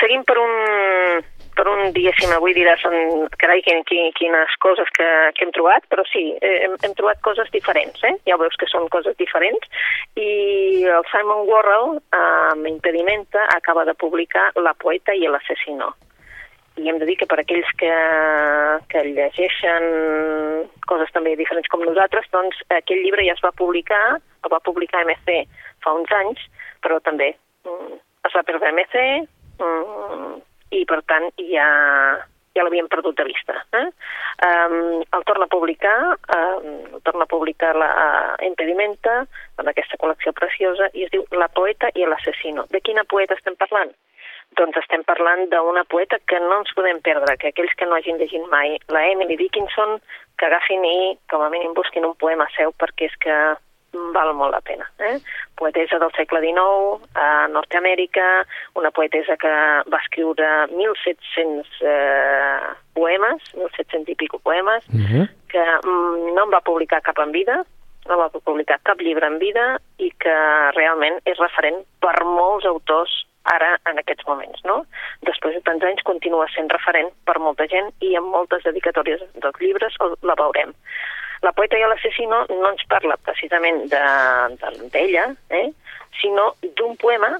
Seguim 0.00 0.24
per 0.24 0.36
un 0.38 0.47
diguéssim, 1.94 2.32
avui 2.34 2.54
diràs, 2.56 2.82
carai, 3.40 3.60
quin, 3.66 3.82
quin, 3.88 4.10
quines 4.16 4.54
coses 4.62 4.88
que, 4.96 5.06
que 5.36 5.44
hem 5.44 5.52
trobat, 5.56 5.84
però 5.92 6.04
sí, 6.10 6.24
eh, 6.40 6.56
hem, 6.66 6.76
hem 6.84 6.94
trobat 6.98 7.20
coses 7.26 7.50
diferents, 7.54 8.02
eh? 8.08 8.14
ja 8.28 8.38
veus 8.40 8.56
que 8.60 8.68
són 8.70 8.88
coses 8.92 9.16
diferents, 9.20 9.68
i 10.18 10.84
el 10.88 11.06
Simon 11.12 11.46
Worrell, 11.48 11.98
amb 12.16 12.68
Impedimenta, 12.70 13.46
acaba 13.56 13.86
de 13.88 13.94
publicar 13.98 14.50
La 14.58 14.74
poeta 14.74 15.14
i 15.14 15.28
l'assassino. 15.28 15.92
I 16.78 16.90
hem 16.90 17.00
de 17.00 17.08
dir 17.08 17.16
que 17.18 17.26
per 17.26 17.40
aquells 17.42 17.70
que, 17.80 17.94
que 18.92 19.02
llegeixen 19.08 19.86
coses 20.86 21.10
també 21.14 21.34
diferents 21.38 21.66
com 21.72 21.82
nosaltres, 21.82 22.28
doncs 22.34 22.60
aquell 22.70 23.02
llibre 23.02 23.26
ja 23.26 23.34
es 23.34 23.42
va 23.42 23.54
publicar, 23.58 24.18
el 24.18 24.52
va 24.52 24.62
publicar 24.62 25.02
MC 25.06 25.42
fa 25.82 25.96
uns 25.98 26.12
anys, 26.20 26.44
però 26.84 27.00
també 27.02 27.32
mm, 27.66 27.98
es 28.30 28.36
va 28.36 28.46
perdre 28.46 28.70
MC, 28.76 29.02
mm, 29.58 30.36
i 30.74 30.84
per 30.88 31.00
tant 31.08 31.28
ja, 31.50 31.68
ja 32.56 32.64
l'havíem 32.64 32.88
perdut 32.90 33.16
de 33.18 33.26
vista. 33.28 33.56
Eh? 33.78 33.86
Um, 34.48 35.02
el 35.02 35.24
torna 35.28 35.46
a 35.46 35.52
publicar, 35.52 35.96
um, 36.36 36.68
el 36.94 37.00
torna 37.06 37.24
a 37.26 37.30
publicar 37.30 37.74
la 37.76 37.88
uh, 37.92 38.34
Impedimenta, 38.46 39.22
amb 39.58 39.72
aquesta 39.72 39.98
col·lecció 40.02 40.34
preciosa, 40.36 40.90
i 40.94 41.06
es 41.06 41.14
diu 41.14 41.24
La 41.38 41.48
poeta 41.48 41.90
i 41.94 42.06
l'assassino. 42.06 42.66
De 42.74 42.82
quina 42.84 43.06
poeta 43.08 43.38
estem 43.38 43.56
parlant? 43.60 43.94
Doncs 44.56 44.78
estem 44.80 45.02
parlant 45.04 45.44
d'una 45.52 45.84
poeta 45.84 46.18
que 46.26 46.38
no 46.40 46.62
ens 46.62 46.72
podem 46.76 47.02
perdre, 47.04 47.36
que 47.36 47.52
aquells 47.52 47.74
que 47.76 47.86
no 47.86 47.98
hagin 47.98 48.16
llegit 48.20 48.46
mai 48.52 48.78
la 48.94 49.04
Emily 49.12 49.36
Dickinson, 49.36 49.98
que 50.38 50.46
agafin 50.46 50.84
i 50.88 50.98
com 51.30 51.44
a 51.44 51.50
mínim 51.52 51.74
busquin 51.76 52.06
un 52.08 52.16
poema 52.16 52.48
seu 52.56 52.72
perquè 52.80 53.10
és 53.10 53.18
que 53.20 53.36
val 53.92 54.34
molt 54.34 54.52
la 54.52 54.60
pena. 54.60 54.86
Eh? 54.98 55.16
Poetesa 55.58 55.98
del 55.98 56.12
segle 56.16 56.40
XIX, 56.44 57.08
a 57.14 57.46
Nord-Amèrica, 57.52 58.26
una 58.74 58.90
poetesa 58.90 59.36
que 59.36 59.54
va 59.88 60.02
escriure 60.02 60.48
1.700 60.72 61.80
eh, 61.82 62.74
poemes, 62.94 63.42
1.700 63.54 64.12
i 64.12 64.14
pico 64.14 64.38
poemes, 64.38 64.84
uh 64.88 64.96
mhm. 64.96 65.06
-huh. 65.06 65.28
que 65.48 65.64
mm, 65.84 66.34
no 66.34 66.44
en 66.44 66.50
va 66.54 66.60
publicar 66.60 67.02
cap 67.02 67.18
en 67.18 67.32
vida, 67.32 67.64
no 68.08 68.16
va 68.16 68.28
publicar 68.30 68.80
cap 68.82 69.00
llibre 69.00 69.26
en 69.26 69.38
vida 69.38 69.78
i 69.98 70.10
que 70.22 70.36
realment 70.72 71.20
és 71.24 71.38
referent 71.38 71.84
per 72.00 72.24
molts 72.24 72.64
autors 72.64 73.26
ara 73.44 73.78
en 73.90 73.98
aquests 73.98 74.26
moments, 74.26 74.60
no? 74.64 74.84
Després 75.28 75.54
de 75.54 75.60
tants 75.66 75.84
anys 75.84 76.02
continua 76.02 76.48
sent 76.54 76.68
referent 76.72 77.10
per 77.24 77.38
molta 77.38 77.66
gent 77.66 77.90
i 78.00 78.14
en 78.18 78.24
moltes 78.24 78.64
dedicatòries 78.64 79.22
dels 79.34 79.60
llibres 79.60 79.96
la 80.22 80.34
veurem. 80.34 80.74
La 81.46 81.52
poeta 81.52 81.78
i 81.78 81.84
l'assassino 81.86 82.44
no 82.50 82.72
ens 82.72 82.82
parla 82.90 83.18
precisament 83.22 83.84
d'ella, 83.90 85.28
de, 85.50 85.60
eh? 85.60 85.68
sinó 86.20 86.50
d'un 86.62 86.96
poema 86.98 87.36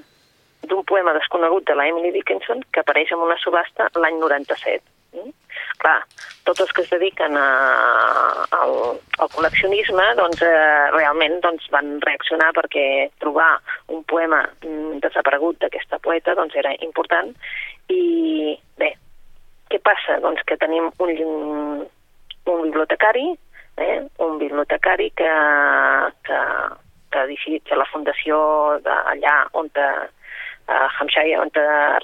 d'un 0.69 0.83
poema 0.83 1.13
desconegut 1.15 1.65
de 1.67 1.75
la 1.75 1.87
Emily 1.87 2.11
Dickinson 2.11 2.63
que 2.73 2.81
apareix 2.81 3.11
en 3.15 3.23
una 3.23 3.37
subhasta 3.39 3.87
l'any 3.95 4.19
97. 4.19 4.83
Mm? 5.15 5.31
Clar, 5.81 5.97
tots 6.45 6.61
els 6.65 6.73
que 6.75 6.83
es 6.83 6.91
dediquen 6.91 7.37
a, 7.39 7.47
al, 8.59 8.73
al 9.23 9.31
col·leccionisme 9.33 10.05
doncs, 10.19 10.43
eh, 10.45 10.89
realment 10.95 11.39
doncs, 11.45 11.69
van 11.73 11.95
reaccionar 12.05 12.51
perquè 12.57 12.85
trobar 13.23 13.51
un 13.95 14.03
poema 14.03 14.43
mm, 14.61 14.99
desaparegut 15.05 15.61
d'aquesta 15.63 16.01
poeta 16.05 16.35
doncs, 16.37 16.57
era 16.59 16.75
important 16.85 17.31
i 17.89 18.55
bé, 18.77 18.93
què 19.71 19.79
passa? 19.81 20.19
Doncs 20.21 20.43
que 20.45 20.59
tenim 20.61 20.91
un, 20.99 21.15
un 22.45 22.61
bibliotecari 22.67 23.31
eh? 23.79 23.97
un 24.25 24.37
bibliotecari 24.37 25.09
que, 25.17 25.33
que, 26.27 26.39
que 27.09 27.19
ha 27.19 27.27
decidit 27.31 27.67
fer 27.69 27.79
la 27.79 27.89
fundació 27.91 28.39
d'allà 28.85 29.35
on 29.59 29.69
te, 29.75 29.87
a 30.69 30.87
Hampshire, 30.99 31.39
on 31.41 31.49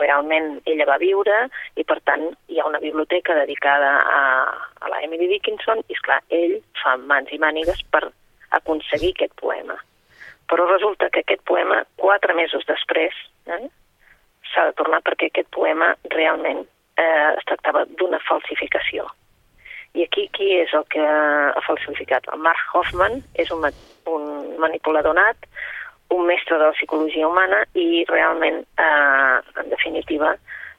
realment 0.01 0.59
ella 0.65 0.88
va 0.89 0.97
viure, 0.97 1.45
i 1.77 1.83
per 1.85 1.99
tant 2.09 2.25
hi 2.49 2.59
ha 2.59 2.67
una 2.67 2.81
biblioteca 2.81 3.35
dedicada 3.38 3.91
a, 4.09 4.21
a 4.81 4.89
la 4.89 5.01
Emily 5.05 5.27
Dickinson, 5.29 5.83
i 5.88 5.97
esclar, 5.97 6.21
ell 6.33 6.57
fa 6.81 6.95
mans 6.97 7.29
i 7.31 7.39
mànigues 7.41 7.83
per 7.93 8.07
aconseguir 8.57 9.13
aquest 9.13 9.35
poema. 9.41 9.77
Però 10.49 10.65
resulta 10.69 11.09
que 11.09 11.21
aquest 11.21 11.43
poema, 11.45 11.83
quatre 12.01 12.33
mesos 12.38 12.65
després, 12.69 13.13
eh, 13.49 13.65
s'ha 14.51 14.65
de 14.69 14.75
tornar 14.79 15.01
perquè 15.05 15.29
aquest 15.29 15.49
poema 15.53 15.93
realment 16.13 16.65
eh, 16.97 17.29
es 17.38 17.45
tractava 17.45 17.85
d'una 17.99 18.21
falsificació. 18.25 19.05
I 19.95 20.03
aquí 20.03 20.27
qui 20.36 20.51
és 20.60 20.73
el 20.75 20.84
que 20.91 21.03
ha 21.03 21.62
falsificat? 21.67 22.27
El 22.34 22.43
Mark 22.43 22.75
Hoffman 22.75 23.21
és 23.39 23.51
un, 23.55 23.63
un 24.12 24.25
manipulador 24.60 25.15
nat, 25.15 25.47
un 26.13 26.25
mestre 26.27 26.60
de 26.60 26.67
la 26.67 26.75
psicologia 26.75 27.27
humana 27.27 27.63
i 27.73 28.03
realment, 28.10 28.62
eh, 28.77 29.38
en 29.62 29.71
definitiva, 29.71 30.36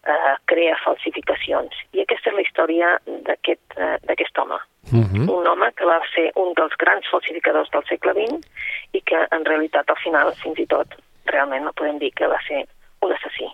eh, 0.07 0.35
crea 0.45 0.77
falsificacions. 0.85 1.75
I 1.93 2.05
aquesta 2.05 2.31
és 2.31 2.37
la 2.37 2.45
història 2.45 2.93
d'aquest 3.27 3.79
eh, 3.79 4.31
home. 4.39 4.59
Uh 4.93 4.97
mhm. 4.97 5.27
-huh. 5.27 5.31
Un 5.39 5.47
home 5.47 5.73
que 5.73 5.85
va 5.85 6.01
ser 6.15 6.31
un 6.37 6.53
dels 6.55 6.77
grans 6.77 7.09
falsificadors 7.11 7.71
del 7.71 7.85
segle 7.89 8.13
XX 8.13 8.47
i 8.93 9.01
que 9.01 9.27
en 9.31 9.45
realitat 9.45 9.91
al 9.91 9.97
final, 10.05 10.35
fins 10.43 10.59
i 10.59 10.67
tot, 10.67 10.87
realment 11.25 11.65
no 11.65 11.73
podem 11.73 11.99
dir 11.99 12.13
que 12.15 12.27
va 12.27 12.39
ser 12.49 12.67
un 13.01 13.13
assassí. 13.13 13.49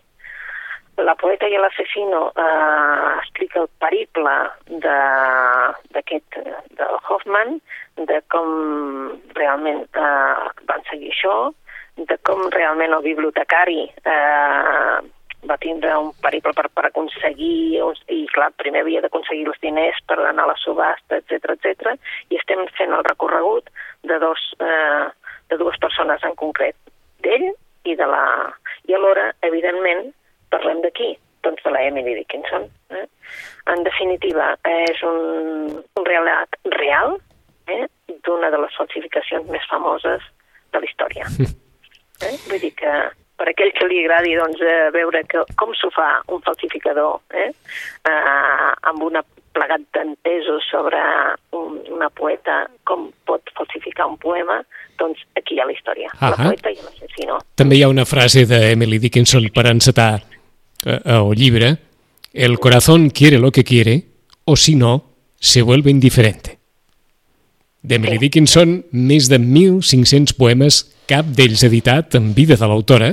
La 1.02 1.14
poeta 1.18 1.48
i 1.48 1.56
l'assassino 1.58 2.28
eh, 2.36 3.18
explica 3.22 3.62
el 3.62 3.68
periple 3.82 4.34
d'aquest, 4.84 6.36
de, 6.36 6.54
del 6.78 6.94
Hoffman, 7.08 7.58
de 8.10 8.20
com 8.32 8.48
realment 9.38 9.82
eh, 9.98 10.44
van 10.68 10.86
seguir 10.90 11.10
això, 11.12 11.34
de 11.96 12.16
com 12.26 12.46
realment 12.54 12.94
el 12.96 13.02
bibliotecari 13.04 13.82
eh, 13.90 15.00
va 15.48 15.58
tindre 15.58 15.96
un 15.98 16.12
periple 16.22 16.52
per, 16.56 16.68
per 16.70 16.86
aconseguir, 16.88 17.82
i 18.14 18.22
clar, 18.32 18.52
primer 18.62 18.84
havia 18.84 19.02
d'aconseguir 19.02 19.48
els 19.50 19.60
diners 19.64 19.98
per 20.06 20.20
anar 20.20 20.46
a 20.46 20.52
la 20.52 20.58
subhasta, 20.62 21.18
etc 21.18 21.56
etc. 21.56 21.96
i 22.30 22.38
estem 22.38 22.62
fent 22.78 22.94
el 22.94 23.04
recorregut 23.08 23.70
de, 24.06 24.18
dos, 24.22 24.40
eh, 24.62 25.06
de 25.50 25.58
dues 25.60 25.78
persones 25.82 26.22
en 26.24 26.38
concret, 26.38 26.78
d'ell 27.26 27.50
i 27.84 27.98
de 27.98 28.06
la... 28.06 28.24
I 28.86 28.94
alhora, 28.98 29.30
evidentment, 29.46 30.12
parlem 30.52 30.82
d'aquí? 30.84 31.14
Doncs 31.42 31.64
de 31.64 31.72
la 31.74 31.82
Emily 31.88 32.14
Dickinson. 32.20 32.68
Eh? 32.94 33.06
En 33.72 33.82
definitiva, 33.86 34.52
és 34.68 35.02
un, 35.08 35.82
un 35.98 36.06
relat 36.06 36.60
real 36.76 37.16
eh? 37.66 37.86
d'una 38.26 38.52
de 38.54 38.62
les 38.62 38.78
falsificacions 38.78 39.50
més 39.50 39.66
famoses 39.70 40.22
de 40.72 40.82
la 40.82 40.88
història. 40.88 41.26
Eh? 42.22 42.36
Vull 42.46 42.60
dir 42.62 42.72
que 42.78 42.90
per 43.42 43.48
aquell 43.50 43.72
que 43.74 43.88
li 43.90 44.04
agradi 44.04 44.36
doncs, 44.38 44.60
eh, 44.62 44.90
veure 44.94 45.24
que, 45.26 45.42
com 45.58 45.72
s'ho 45.74 45.90
fa 45.90 46.08
un 46.30 46.42
falsificador 46.44 47.18
eh? 47.34 47.48
eh, 48.06 48.68
amb 48.86 49.02
una 49.02 49.24
plegat 49.52 49.82
d'entesos 49.94 50.64
sobre 50.70 51.00
un, 51.58 51.80
una 51.92 52.08
poeta, 52.14 52.62
com 52.88 53.08
pot 53.28 53.50
falsificar 53.58 54.06
un 54.08 54.16
poema, 54.22 54.60
doncs 55.00 55.20
aquí 55.36 55.56
hi 55.56 55.60
ha 55.60 55.66
la 55.68 55.74
història, 55.74 56.12
ah 56.20 56.30
la 56.32 56.38
poeta 56.40 56.72
i 56.72 56.78
l'assassino. 56.80 57.40
També 57.58 57.76
hi 57.76 57.82
ha 57.84 57.90
una 57.92 58.06
frase 58.08 58.46
d'Emily 58.48 59.00
Dickinson 59.02 59.50
per 59.54 59.66
encetar 59.72 60.12
eh, 60.84 61.00
o 61.14 61.32
llibre, 61.34 61.78
el 62.32 62.58
corazón 62.58 63.10
quiere 63.10 63.38
lo 63.38 63.52
que 63.52 63.64
quiere, 63.64 64.06
o 64.44 64.56
si 64.56 64.74
no, 64.74 65.12
se 65.38 65.62
vuelve 65.62 65.90
indiferente. 65.90 66.58
D'Emily 67.82 68.18
Dickinson, 68.18 68.84
més 68.94 69.26
de 69.28 69.40
1.500 69.42 70.36
poemes, 70.38 70.84
cap 71.10 71.26
d'ells 71.26 71.64
editat 71.66 72.14
en 72.14 72.30
vida 72.34 72.54
de 72.56 72.68
l'autora, 72.70 73.12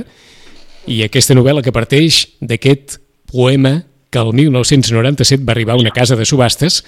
i 0.86 1.02
aquesta 1.02 1.34
novel·la 1.34 1.62
que 1.66 1.74
parteix 1.74 2.22
d'aquest 2.40 3.00
poema 3.30 3.80
que 4.10 4.22
el 4.22 4.32
1997 4.34 5.42
va 5.46 5.54
arribar 5.54 5.74
a 5.74 5.82
una 5.82 5.94
casa 5.94 6.16
de 6.16 6.26
subhastes 6.26 6.84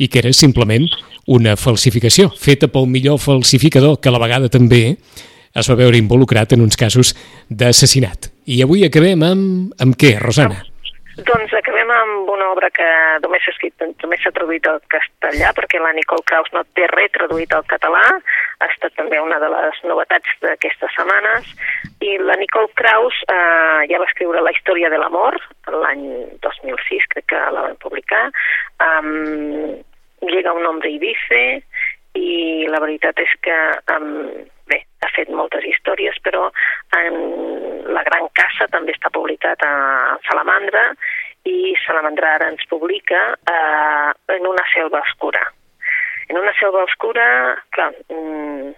i 0.00 0.08
que 0.08 0.20
era 0.20 0.32
simplement 0.32 0.88
una 1.26 1.56
falsificació, 1.56 2.30
feta 2.30 2.68
pel 2.72 2.88
millor 2.88 3.20
falsificador 3.20 4.00
que 4.00 4.10
a 4.10 4.14
la 4.14 4.22
vegada 4.22 4.52
també 4.52 4.96
es 5.56 5.70
va 5.70 5.78
veure 5.78 5.98
involucrat 6.00 6.52
en 6.52 6.64
uns 6.64 6.76
casos 6.76 7.14
d'assassinat. 7.48 8.30
I 8.46 8.60
avui 8.62 8.84
acabem 8.86 9.22
amb, 9.26 9.72
amb 9.82 9.96
què, 9.98 10.12
Rosana? 10.22 10.60
Doncs 11.26 11.50
acabem 11.56 11.88
amb 11.90 12.28
una 12.30 12.50
obra 12.52 12.68
que 12.70 12.86
només 13.24 13.42
s'ha 13.42 13.54
escrit, 13.54 13.82
només 14.04 14.20
s'ha 14.22 14.30
traduït 14.36 14.68
al 14.70 14.78
castellà, 14.92 15.50
perquè 15.56 15.80
la 15.82 15.90
Nicole 15.96 16.22
Kraus 16.28 16.52
no 16.54 16.62
té 16.78 16.86
res 16.92 17.10
traduït 17.16 17.54
al 17.56 17.64
català, 17.66 18.04
ha 18.60 18.68
estat 18.68 18.94
també 19.00 19.18
una 19.18 19.40
de 19.42 19.48
les 19.50 19.80
novetats 19.88 20.36
d'aquestes 20.44 20.94
setmanes, 20.94 21.48
i 22.06 22.18
la 22.22 22.36
Nicole 22.38 22.70
Kraus 22.78 23.18
eh, 23.26 23.82
ja 23.90 23.98
va 23.98 24.06
escriure 24.06 24.44
La 24.44 24.52
història 24.54 24.92
de 24.92 25.00
l'amor, 25.02 25.40
l'any 25.72 26.04
2006, 26.44 27.08
crec 27.16 27.26
que 27.32 27.42
la 27.56 27.66
van 27.66 27.80
publicar, 27.82 28.28
um, 28.78 29.74
Llega 30.26 30.54
un 30.56 30.64
hombre 30.64 30.88
i 30.88 31.00
dice, 31.02 31.40
i 32.16 32.30
la 32.70 32.78
veritat 32.80 33.18
és 33.20 33.34
que 33.44 33.56
um, 33.92 34.14
bé, 34.70 34.78
ha 35.04 35.10
fet 35.16 35.28
moltes 35.34 35.66
històries, 35.68 36.16
però 36.24 36.46
en 36.96 37.18
La 37.92 38.02
Gran 38.06 38.28
Casa 38.34 38.68
també 38.72 38.94
està 38.96 39.10
publicat 39.14 39.62
a 39.66 39.74
Salamandra 40.26 40.88
i 41.46 41.74
Salamandra 41.84 42.34
ara 42.36 42.50
ens 42.50 42.64
publica 42.70 43.20
eh, 43.36 44.10
en 44.36 44.46
una 44.46 44.64
selva 44.72 45.02
oscura. 45.04 45.42
En 46.28 46.40
una 46.40 46.52
selva 46.58 46.82
oscura, 46.82 47.26
clar, 47.70 47.92
mm, 48.10 48.72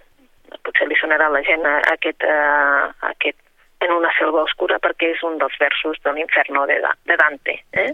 potser 0.65 0.87
li 0.89 0.97
sonarà 0.99 1.29
a 1.29 1.33
la 1.33 1.41
gent 1.47 1.65
aquest, 1.65 2.23
eh, 2.23 2.89
aquest 3.09 3.39
en 3.85 3.93
una 3.95 4.11
selva 4.17 4.43
oscura 4.43 4.77
perquè 4.83 5.13
és 5.15 5.21
un 5.23 5.37
dels 5.41 5.55
versos 5.59 5.97
de 6.03 6.13
l'inferno 6.13 6.65
de, 6.69 6.77
de 7.09 7.17
Dante. 7.17 7.55
Eh? 7.73 7.91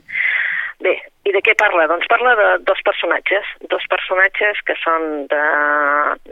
Bé, 0.84 0.92
i 1.24 1.32
de 1.32 1.40
què 1.40 1.54
parla? 1.56 1.86
Doncs 1.88 2.08
parla 2.12 2.34
de 2.36 2.48
dos 2.68 2.82
personatges, 2.84 3.48
dos 3.72 3.86
personatges 3.92 4.60
que 4.68 4.76
són 4.82 5.26
de 5.32 5.44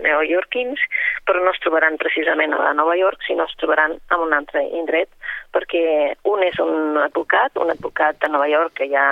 neoyorquins, 0.04 0.84
però 1.28 1.40
no 1.44 1.54
es 1.54 1.62
trobaran 1.64 1.96
precisament 2.02 2.56
a 2.58 2.74
Nova 2.76 2.98
York, 3.00 3.24
sinó 3.28 3.48
es 3.48 3.56
trobaran 3.62 3.96
en 4.12 4.26
un 4.26 4.36
altre 4.36 4.66
indret, 4.82 5.10
perquè 5.56 5.86
un 6.28 6.44
és 6.44 6.60
un 6.60 7.00
advocat, 7.06 7.56
un 7.56 7.72
advocat 7.72 8.20
de 8.20 8.32
Nova 8.36 8.50
York 8.52 8.76
que 8.82 8.92
ja 8.92 9.08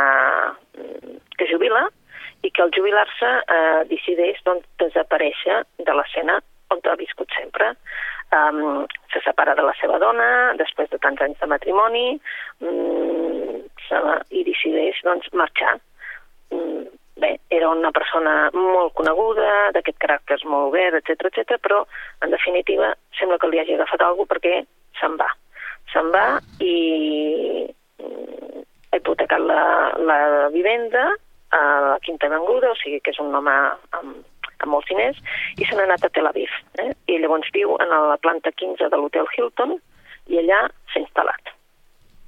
que 1.39 1.47
jubila, 1.47 1.87
i 2.43 2.51
que 2.51 2.63
al 2.63 2.73
jubilar-se 2.75 3.31
eh, 3.55 3.81
decideix 3.89 4.41
doncs, 4.45 4.65
desaparèixer 4.81 5.61
de 5.79 5.93
l'escena 5.95 6.41
on 6.71 6.79
ha 6.87 6.95
viscut 6.99 7.29
sempre. 7.37 7.75
Um, 8.31 8.85
se 9.11 9.19
separa 9.25 9.57
de 9.59 9.63
la 9.67 9.73
seva 9.75 9.97
dona 9.99 10.53
després 10.55 10.87
de 10.87 10.97
tants 11.03 11.19
anys 11.19 11.39
de 11.41 11.49
matrimoni 11.51 12.05
um, 12.63 13.20
i 14.31 14.43
decideix 14.47 15.01
doncs, 15.05 15.29
marxar. 15.37 15.77
Um, 16.51 16.87
bé, 17.21 17.35
era 17.53 17.69
una 17.69 17.91
persona 17.95 18.49
molt 18.55 18.95
coneguda, 18.97 19.71
d'aquest 19.75 19.99
caràcter 20.01 20.39
molt 20.45 20.71
obert, 20.71 20.97
etc 21.01 21.29
etc, 21.29 21.59
però 21.61 21.83
en 22.25 22.33
definitiva 22.33 22.93
sembla 23.19 23.37
que 23.37 23.51
li 23.51 23.61
hagi 23.61 23.77
agafat 23.77 24.05
alguna 24.05 24.31
perquè 24.33 24.63
se'n 24.99 25.17
va. 25.19 25.29
Se'n 25.91 26.09
va 26.13 26.25
i 26.63 27.67
ha 28.91 28.99
hipotecat 28.99 29.39
la, 29.39 29.63
la 29.99 30.49
vivenda 30.53 31.11
a 31.51 31.61
la 31.85 31.99
Quinta 32.03 32.27
Avinguda, 32.27 32.71
o 32.71 32.79
sigui 32.79 32.99
que 33.03 33.11
és 33.13 33.19
un 33.23 33.33
home 33.35 33.53
amb, 33.97 34.19
amb 34.61 34.69
molts 34.71 34.87
diners, 34.91 35.19
i 35.59 35.67
se 35.67 35.75
n'ha 35.75 35.87
anat 35.87 36.05
a 36.05 36.11
Tel 36.15 36.27
Aviv. 36.27 36.51
Eh? 36.83 36.91
I 37.11 37.19
llavors 37.23 37.51
viu 37.55 37.75
en 37.83 37.91
la 37.91 38.19
planta 38.23 38.53
15 38.55 38.91
de 38.91 38.99
l'hotel 38.99 39.27
Hilton 39.35 39.77
i 40.31 40.39
allà 40.41 40.61
s'ha 40.91 41.03
instal·lat. 41.03 41.55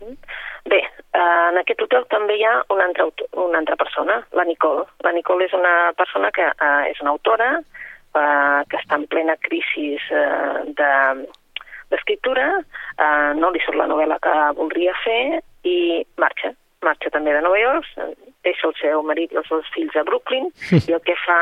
Mm? 0.04 0.18
Bé, 0.66 0.80
eh, 0.80 1.20
en 1.52 1.60
aquest 1.60 1.82
hotel 1.84 2.06
també 2.12 2.38
hi 2.40 2.46
ha 2.48 2.56
una 2.74 2.88
altra, 2.88 3.08
una 3.46 3.60
altra 3.60 3.76
persona, 3.76 4.22
la 4.32 4.46
Nicole. 4.48 4.86
La 5.04 5.12
Nicole 5.12 5.46
és 5.50 5.56
una 5.58 5.92
persona 5.98 6.32
que 6.32 6.48
eh, 6.50 6.84
és 6.92 7.02
una 7.04 7.12
autora, 7.16 7.50
eh, 7.60 8.60
que 8.70 8.80
està 8.80 9.00
en 9.00 9.08
plena 9.12 9.38
crisi 9.48 9.94
eh, 9.98 10.60
de 10.80 10.92
d'escriptura, 11.94 12.48
eh, 12.98 13.32
no 13.38 13.52
li 13.54 13.62
surt 13.62 13.78
la 13.78 13.90
novel·la 13.92 14.18
que 14.24 14.34
voldria 14.58 14.96
fer 15.04 15.42
i 15.70 15.78
marxa. 16.18 16.54
Marxa 16.84 17.12
també 17.14 17.36
de 17.36 17.44
Nova 17.46 17.60
York, 17.60 17.86
deixa 18.44 18.68
el 18.68 18.74
seu 18.80 19.04
marit 19.08 19.32
i 19.32 19.40
els 19.40 19.48
seus 19.48 19.68
fills 19.76 19.96
a 19.96 20.04
Brooklyn, 20.08 20.50
i 20.74 20.96
el 20.96 21.04
que 21.06 21.16
fa, 21.22 21.38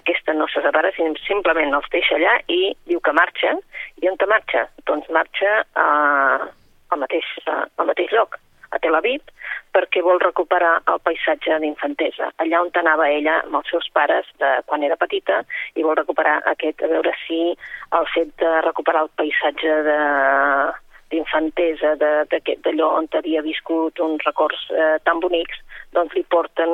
aquesta 0.00 0.34
no 0.36 0.48
se 0.52 0.60
separa, 0.64 0.90
simplement 0.96 1.78
els 1.78 1.88
deixa 1.94 2.18
allà 2.18 2.34
i 2.52 2.74
diu 2.90 3.00
que 3.00 3.14
marxa, 3.16 3.54
i 4.02 4.10
on 4.10 4.18
marxa? 4.28 4.66
Doncs 4.90 5.08
marxa 5.14 5.54
a, 5.80 5.86
al, 6.90 7.00
mateix, 7.00 7.30
a, 7.46 7.62
al 7.78 7.88
mateix 7.88 8.12
lloc, 8.12 8.36
a 8.74 8.80
Tel 8.82 8.98
Aviv, 8.98 9.22
perquè 9.74 10.02
vol 10.06 10.20
recuperar 10.22 10.76
el 10.90 11.00
paisatge 11.06 11.58
d'infantesa, 11.62 12.30
allà 12.42 12.62
on 12.62 12.70
anava 12.82 13.08
ella 13.10 13.40
amb 13.42 13.58
els 13.60 13.70
seus 13.72 13.88
pares 13.94 14.28
de, 14.42 14.50
quan 14.66 14.82
era 14.86 14.98
petita, 15.00 15.42
i 15.74 15.86
vol 15.86 15.98
recuperar 15.98 16.40
aquest, 16.52 16.82
a 16.82 16.90
veure 16.90 17.14
si 17.24 17.40
el 17.98 18.10
fet 18.14 18.34
de 18.42 18.52
recuperar 18.66 19.06
el 19.06 19.12
paisatge 19.18 19.78
de, 19.88 20.00
d'infantesa, 21.14 21.94
d'allò 22.00 22.90
on 22.98 23.08
havia 23.18 23.42
viscut 23.46 24.00
uns 24.02 24.22
records 24.26 24.68
eh, 24.70 24.96
tan 25.06 25.20
bonics, 25.22 25.60
doncs 25.94 26.14
li 26.16 26.24
porten 26.30 26.72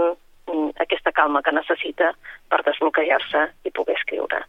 mm, 0.50 0.70
aquesta 0.84 1.12
calma 1.16 1.42
que 1.44 1.54
necessita 1.56 2.12
per 2.50 2.62
desbloquejar-se 2.66 3.46
i 3.64 3.74
poder 3.76 3.96
escriure. 3.98 4.44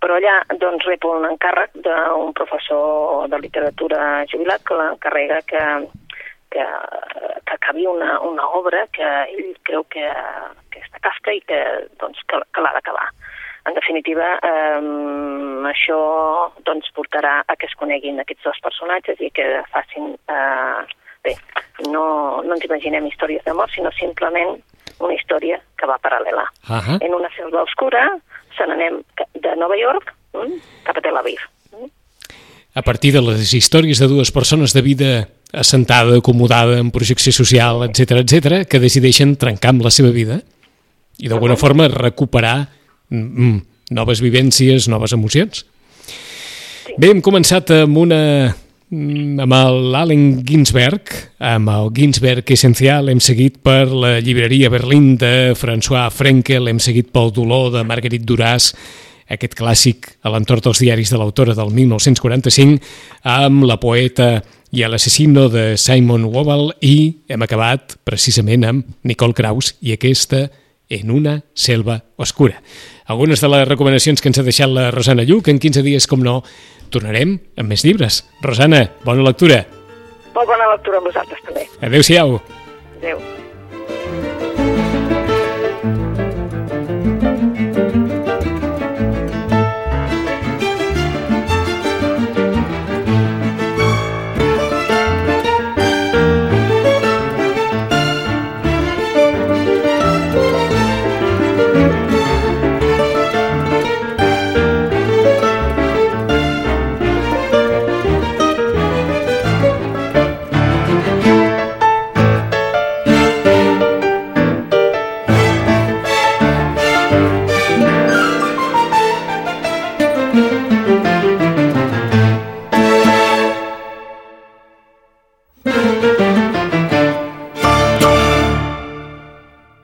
Però 0.00 0.16
allà 0.16 0.38
doncs, 0.60 0.86
rep 0.88 1.04
un 1.04 1.26
encàrrec 1.28 1.74
d'un 1.84 2.32
professor 2.36 3.28
de 3.28 3.40
literatura 3.42 4.24
jubilat 4.32 4.64
que 4.64 4.78
l'encarrega 4.78 5.42
que, 5.50 5.64
que, 6.50 6.64
que 7.46 7.54
acabi 7.54 7.86
una, 7.86 8.18
una 8.20 8.46
obra 8.58 8.86
que 8.92 9.06
ell 9.30 9.54
creu 9.62 9.84
que, 9.92 10.06
que 10.70 10.82
està 10.84 11.02
casca 11.02 11.34
i 11.34 11.42
que, 11.46 11.60
doncs, 12.02 12.20
que, 12.28 12.40
que 12.52 12.64
l'ha 12.64 12.74
d'acabar. 12.76 13.08
En 13.68 13.76
definitiva, 13.76 14.32
eh, 14.40 14.80
això 15.70 16.00
doncs, 16.66 16.88
portarà 16.96 17.40
a 17.46 17.56
que 17.56 17.68
es 17.68 17.76
coneguin 17.78 18.20
aquests 18.22 18.48
dos 18.48 18.64
personatges 18.64 19.20
i 19.20 19.30
que 19.34 19.46
facin... 19.72 20.14
Eh, 20.28 20.80
bé, 21.24 21.36
no, 21.92 22.04
no 22.44 22.56
ens 22.56 22.64
imaginem 22.64 23.06
històries 23.08 23.44
d'amor, 23.44 23.70
sinó 23.74 23.92
simplement 23.96 24.56
una 25.00 25.16
història 25.16 25.60
que 25.78 25.88
va 25.88 26.00
paral·lela. 26.00 26.46
Uh 26.68 26.80
-huh. 26.80 26.98
En 27.00 27.14
una 27.14 27.30
selva 27.36 27.62
oscura 27.62 28.18
se 28.56 28.66
n'anem 28.66 29.02
de 29.34 29.56
Nova 29.56 29.76
York 29.76 30.14
mm, 30.32 30.84
cap 30.84 30.96
a 30.96 31.00
Tel 31.00 31.16
Aviv. 31.16 31.40
Mm. 31.72 31.90
A 32.74 32.82
partir 32.82 33.12
de 33.12 33.20
les 33.20 33.52
històries 33.52 33.98
de 33.98 34.08
dues 34.08 34.30
persones 34.32 34.72
de 34.72 34.82
vida 34.82 35.28
assentada, 35.52 36.16
acomodada, 36.18 36.78
en 36.78 36.90
projecció 36.90 37.32
social, 37.32 37.84
etc 37.88 38.22
etc, 38.22 38.62
que 38.68 38.80
decideixen 38.82 39.36
trencar 39.40 39.74
amb 39.74 39.84
la 39.86 39.92
seva 39.94 40.12
vida 40.14 40.40
i 41.20 41.28
d'alguna 41.28 41.58
forma 41.60 41.88
recuperar 41.90 42.70
mm, 43.10 43.58
noves 43.96 44.22
vivències, 44.22 44.88
noves 44.88 45.12
emocions. 45.12 45.64
Bé, 46.96 47.10
hem 47.10 47.20
començat 47.22 47.70
amb 47.82 47.98
una 48.00 48.20
mm, 48.48 49.42
amb 49.44 49.58
l'Allen 49.92 50.40
Ginsberg, 50.46 51.12
amb 51.38 51.70
el 51.74 51.92
Ginsberg 51.96 52.50
Essencial, 52.54 53.10
hem 53.10 53.20
seguit 53.22 53.60
per 53.62 53.86
la 53.90 54.18
llibreria 54.22 54.72
Berlín 54.72 55.14
de 55.20 55.52
François 55.58 56.10
Frenkel, 56.14 56.70
hem 56.70 56.80
seguit 56.82 57.12
pel 57.12 57.34
dolor 57.34 57.70
de 57.76 57.84
Marguerite 57.86 58.26
Duras, 58.26 58.72
aquest 59.30 59.54
clàssic 59.54 60.08
a 60.26 60.32
l'entorn 60.34 60.64
dels 60.64 60.80
diaris 60.82 61.12
de 61.12 61.20
l'autora 61.20 61.54
del 61.54 61.70
1945, 61.74 62.80
amb 63.22 63.66
la 63.68 63.78
poeta 63.82 64.40
i 64.70 64.84
l'assassino 64.86 65.48
de 65.50 65.76
Simon 65.78 66.28
Wobble 66.30 66.76
i 66.86 67.22
hem 67.28 67.42
acabat 67.42 67.96
precisament 68.06 68.66
amb 68.68 68.92
Nicole 69.02 69.34
Kraus 69.34 69.74
i 69.82 69.94
aquesta 69.96 70.46
en 70.90 71.10
una 71.14 71.36
selva 71.54 72.00
oscura. 72.16 72.60
Algunes 73.06 73.40
de 73.42 73.50
les 73.50 73.66
recomanacions 73.68 74.22
que 74.22 74.30
ens 74.30 74.38
ha 74.38 74.46
deixat 74.46 74.70
la 74.70 74.90
Rosana 74.90 75.26
Lluc, 75.26 75.48
en 75.50 75.58
15 75.62 75.82
dies, 75.86 76.06
com 76.10 76.22
no, 76.22 76.40
tornarem 76.90 77.38
amb 77.58 77.70
més 77.70 77.86
llibres. 77.86 78.24
Rosana, 78.42 78.84
bona 79.06 79.26
lectura. 79.26 79.64
Molt 80.34 80.46
bona 80.46 80.72
lectura 80.74 81.02
a 81.02 81.06
vosaltres 81.06 81.46
també. 81.46 81.66
Adéu-siau. 81.82 82.40
Adéu. 82.98 83.39